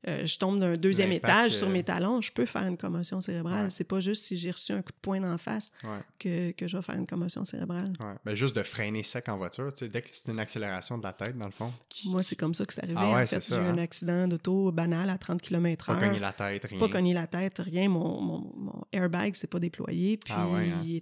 [0.08, 3.20] euh, je tombe d'un deuxième étage sur euh, mes talons, je peux faire une commotion
[3.20, 3.70] cérébrale.
[3.70, 5.74] C'est pas juste si j'ai reçu un coup de poing d'en face
[6.18, 7.92] que, que, je vais faire une commotion cérébrale.
[8.00, 8.16] Ouais.
[8.24, 11.04] Ben, juste de freiner sec en voiture, tu sais, dès que c'est une accélération de
[11.04, 11.74] la tête, dans le fond.
[12.06, 12.98] Moi, c'est comme ça que c'est arrivé.
[12.98, 13.78] Ah en fait, j'ai eu un hein.
[13.78, 15.94] accident d'auto banal à 30 km/h.
[15.94, 16.80] Pas cogné la tête, rien.
[16.80, 17.90] Pas cogné la tête, rien.
[17.90, 20.16] Mon, mon, mon airbag s'est pas déployé.
[20.16, 21.00] Puis ah ouais, hein?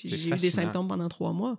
[0.00, 1.58] Puis j'ai eu des symptômes pendant trois mois.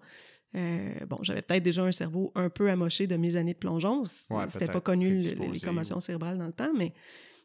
[0.56, 4.02] Euh, bon, j'avais peut-être déjà un cerveau un peu amoché de mes années de plongeon.
[4.30, 6.94] Ouais, C'était pas connu le- les commotions ou- cérébrales dans le temps, mais,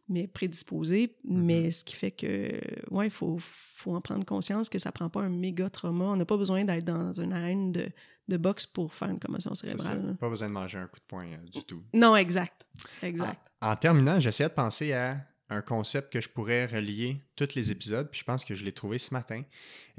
[0.08, 1.14] mais prédisposé.
[1.24, 2.58] Mais ce qui fait que,
[2.90, 6.04] ouais, il faut, faut en prendre conscience que ça prend pas un méga trauma.
[6.06, 7.88] On n'a pas besoin d'être dans une arène de,
[8.28, 10.16] de boxe pour faire une commotion cérébrale.
[10.18, 11.82] Pas besoin de manger un coup de poing euh, du tout.
[11.92, 12.64] Non, exact.
[13.02, 13.38] Exact.
[13.60, 15.20] En, en terminant, j'essayais de penser à
[15.50, 18.72] un concept que je pourrais relier tous les épisodes, puis je pense que je l'ai
[18.72, 19.42] trouvé ce matin.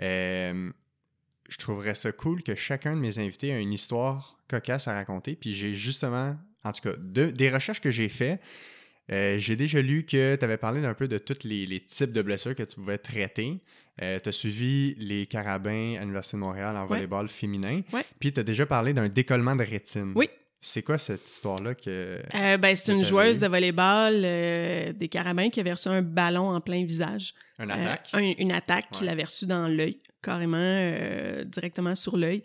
[0.02, 0.72] Euh,
[1.50, 5.36] je trouverais ça cool que chacun de mes invités a une histoire cocasse à raconter,
[5.36, 8.40] puis j'ai justement, en tout cas, de- des recherches que j'ai fait,
[9.12, 12.12] euh, j'ai déjà lu que tu avais parlé d'un peu de tous les, les types
[12.14, 13.60] de blessures que tu pouvais traiter.
[13.98, 16.88] tu as suivi les carabins à l'Université de Montréal en Ouais.
[16.98, 17.82] volleyball féminin.
[17.94, 18.04] Ouais.
[18.20, 20.12] Puis tu as déjà parlé d'un décollement de rétine.
[20.16, 20.28] Oui.
[20.60, 22.22] C'est quoi cette histoire-là que.
[22.34, 23.42] Euh, ben, c'est une joueuse eu.
[23.44, 27.34] de volleyball euh, des Carabins qui avait reçu un ballon en plein visage.
[27.58, 28.10] Une Euh, attaque?
[28.14, 28.98] un- une attaque Ouais.
[28.98, 32.42] qu'il avait reçue dans l'œil, carrément, euh, directement sur l'œil.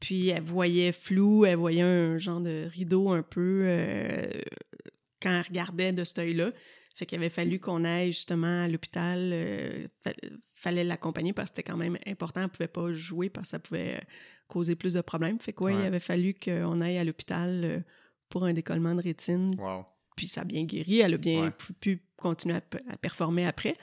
[0.00, 4.26] Puis elle voyait flou, elle voyait un genre de rideau un peu euh,
[5.20, 6.52] quand elle regardait de cet œil-là.
[6.94, 9.18] Fait qu'il avait fallu qu'on aille justement à l'hôpital.
[9.32, 10.12] euh, fa-
[10.54, 12.42] fallait l'accompagner parce que c'était quand même important.
[12.42, 14.00] Elle pouvait pas jouer parce que ça pouvait euh,
[14.48, 15.38] causer plus de problèmes.
[15.38, 15.80] Fait ouais, Ouais.
[15.82, 17.84] il avait fallu qu'on aille à l'hôpital
[18.28, 19.84] pour un décollement de rétine Wow.
[20.16, 20.98] puis ça a bien guéri.
[21.00, 21.50] Elle a bien Ouais.
[21.52, 23.76] pu, pu continuer à performer après.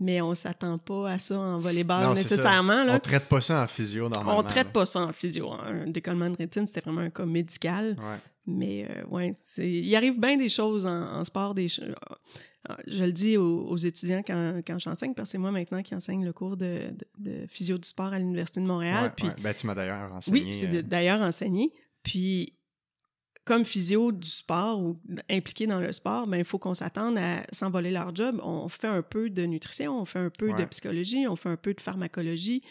[0.00, 2.82] Mais on s'attend pas à ça en volleyball nécessairement.
[2.82, 3.00] On Là.
[3.00, 4.38] traite pas ça en physio normalement.
[4.38, 4.72] On traite là.
[4.72, 5.50] pas ça en physio.
[5.52, 7.96] Un décollement de rétine, c'était vraiment un cas médical.
[7.98, 8.16] Ouais.
[8.46, 11.52] Mais euh, ouais, c'est- il arrive bien des choses en, en sport.
[11.54, 11.92] Des, euh,
[12.86, 15.94] je le dis aux, aux étudiants quand, quand j'enseigne, parce que c'est moi maintenant qui
[15.94, 19.04] enseigne le cours de, de- de physio du sport à l'Université de Montréal.
[19.04, 19.34] Ouais, puis ouais.
[19.42, 20.44] Ben, tu m'as d'ailleurs enseigné.
[20.44, 21.72] oui, j'ai euh, d'ailleurs enseigné.
[22.02, 22.54] Puis,
[23.48, 27.42] comme physio du sport ou impliqué dans le sport, ben, il faut qu'on s'attende à
[27.50, 28.38] s'envoler leur job.
[28.44, 31.56] On fait un peu de nutrition, on fait un peu de psychologie, on fait un
[31.56, 32.62] peu de pharmacologie.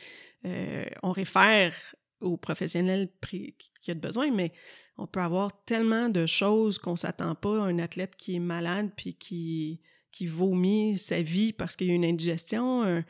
[0.45, 1.73] Euh, on réfère
[2.21, 3.55] aux professionnels qui
[3.87, 4.51] a de besoin, mais
[4.99, 8.91] on peut avoir tellement de choses qu'on s'attend pas à un athlète qui est malade
[8.95, 12.83] puis qui, qui vomit sa vie parce qu'il y a une indigestion.
[12.83, 13.03] Un,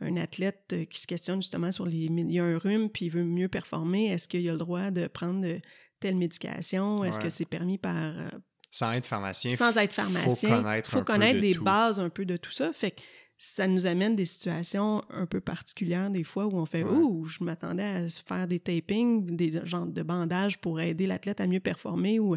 [0.00, 2.06] un athlète euh, qui se questionne justement sur les...
[2.06, 4.06] Il y a un rhume puis il veut mieux performer.
[4.06, 5.58] Est-ce qu'il a le droit de prendre euh,
[6.02, 7.02] telle médication?
[7.04, 7.22] Est-ce Ouais.
[7.24, 7.96] que c'est permis par...
[8.18, 8.28] euh,
[8.70, 9.56] Sans être pharmacien.
[9.56, 10.48] sans être pharmacien?
[10.56, 11.64] Faut connaître, faut un peu connaître de des tout.
[11.64, 12.72] bases un peu de tout ça.
[12.72, 13.00] Fait que
[13.38, 16.90] ça nous amène des situations un peu particulières des fois où on fait Ouais.
[16.92, 21.46] Ouh, je m'attendais à faire des tapings, des genres de bandages pour aider l'athlète à
[21.48, 22.36] mieux performer ou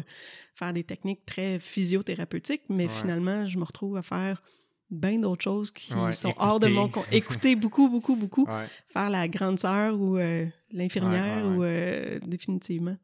[0.54, 2.90] faire des techniques très physiothérapeutiques, mais Ouais.
[3.00, 4.42] finalement, je me retrouve à faire
[4.90, 6.88] bien d'autres choses qui Ouais, sont hors de mon...
[6.88, 8.46] con- Écouter beaucoup, beaucoup, beaucoup.
[8.92, 12.96] Faire la grande sœur ou euh, l'infirmière ou euh, définitivement.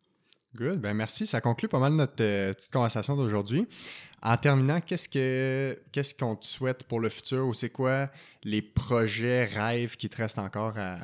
[0.55, 0.81] Good.
[0.81, 1.27] Ben merci.
[1.27, 3.67] Ça conclut pas mal notre euh, petite conversation d'aujourd'hui.
[4.23, 8.11] En terminant, qu'est-ce que qu'est-ce qu'on te souhaite pour le futur ou c'est quoi
[8.45, 10.99] les projets, rêves qui te restent encore à,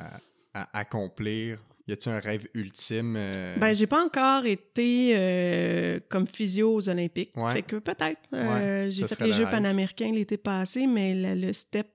[0.53, 1.59] à accomplir?
[1.87, 3.15] Y a-t-il un rêve ultime?
[3.17, 7.31] euh, Ben, j'ai pas encore été euh, comme physio aux Olympiques.
[7.35, 7.53] Ouais.
[7.55, 8.21] Fait que peut-être.
[8.33, 9.51] euh, Ouais, j'ai fait les le Jeux rêve.
[9.51, 11.87] panaméricains l'été passé, mais la- le step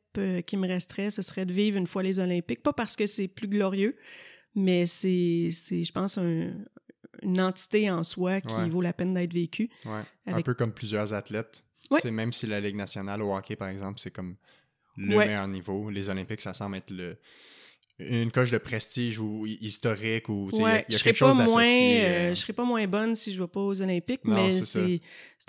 [0.46, 2.62] qui me resterait, ce serait de vivre une fois les Olympiques.
[2.62, 3.96] Pas parce que c'est plus glorieux,
[4.56, 6.52] mais c'est, c'est je pense, un-
[7.24, 8.68] une entité en soi qui Ouais.
[8.68, 9.68] vaut la peine d'être vécue.
[9.86, 10.02] ouais.
[10.26, 11.64] Un peu comme plusieurs athlètes.
[11.90, 12.10] Ouais.
[12.10, 14.36] Même si la Ligue nationale au hockey, par exemple, c'est comme
[14.96, 17.16] le meilleur niveau, les Olympiques, ça semble être le
[18.00, 22.04] une coche de prestige ou hi- historique ou il y a- y quelque chose d'associé.
[22.04, 24.52] euh, euh, je serais pas moins bonne si je vais pas aux Olympiques, Non, mais
[24.52, 25.00] c'est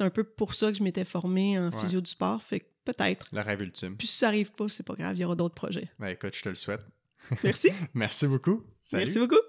[0.02, 1.80] un peu pour ça que je m'étais formée en Ouais.
[1.82, 2.44] physio du sport.
[2.44, 3.26] Fait que peut-être.
[3.34, 3.96] Le rêve ultime.
[3.98, 5.90] Puis si ça arrive pas, c'est pas grave, il y aura d'autres projets.
[5.98, 6.82] Ben, écoute, je te le souhaite.
[7.44, 7.70] Merci.
[7.96, 8.64] Merci beaucoup.
[8.84, 9.06] Salut.
[9.06, 9.42] Merci beaucoup.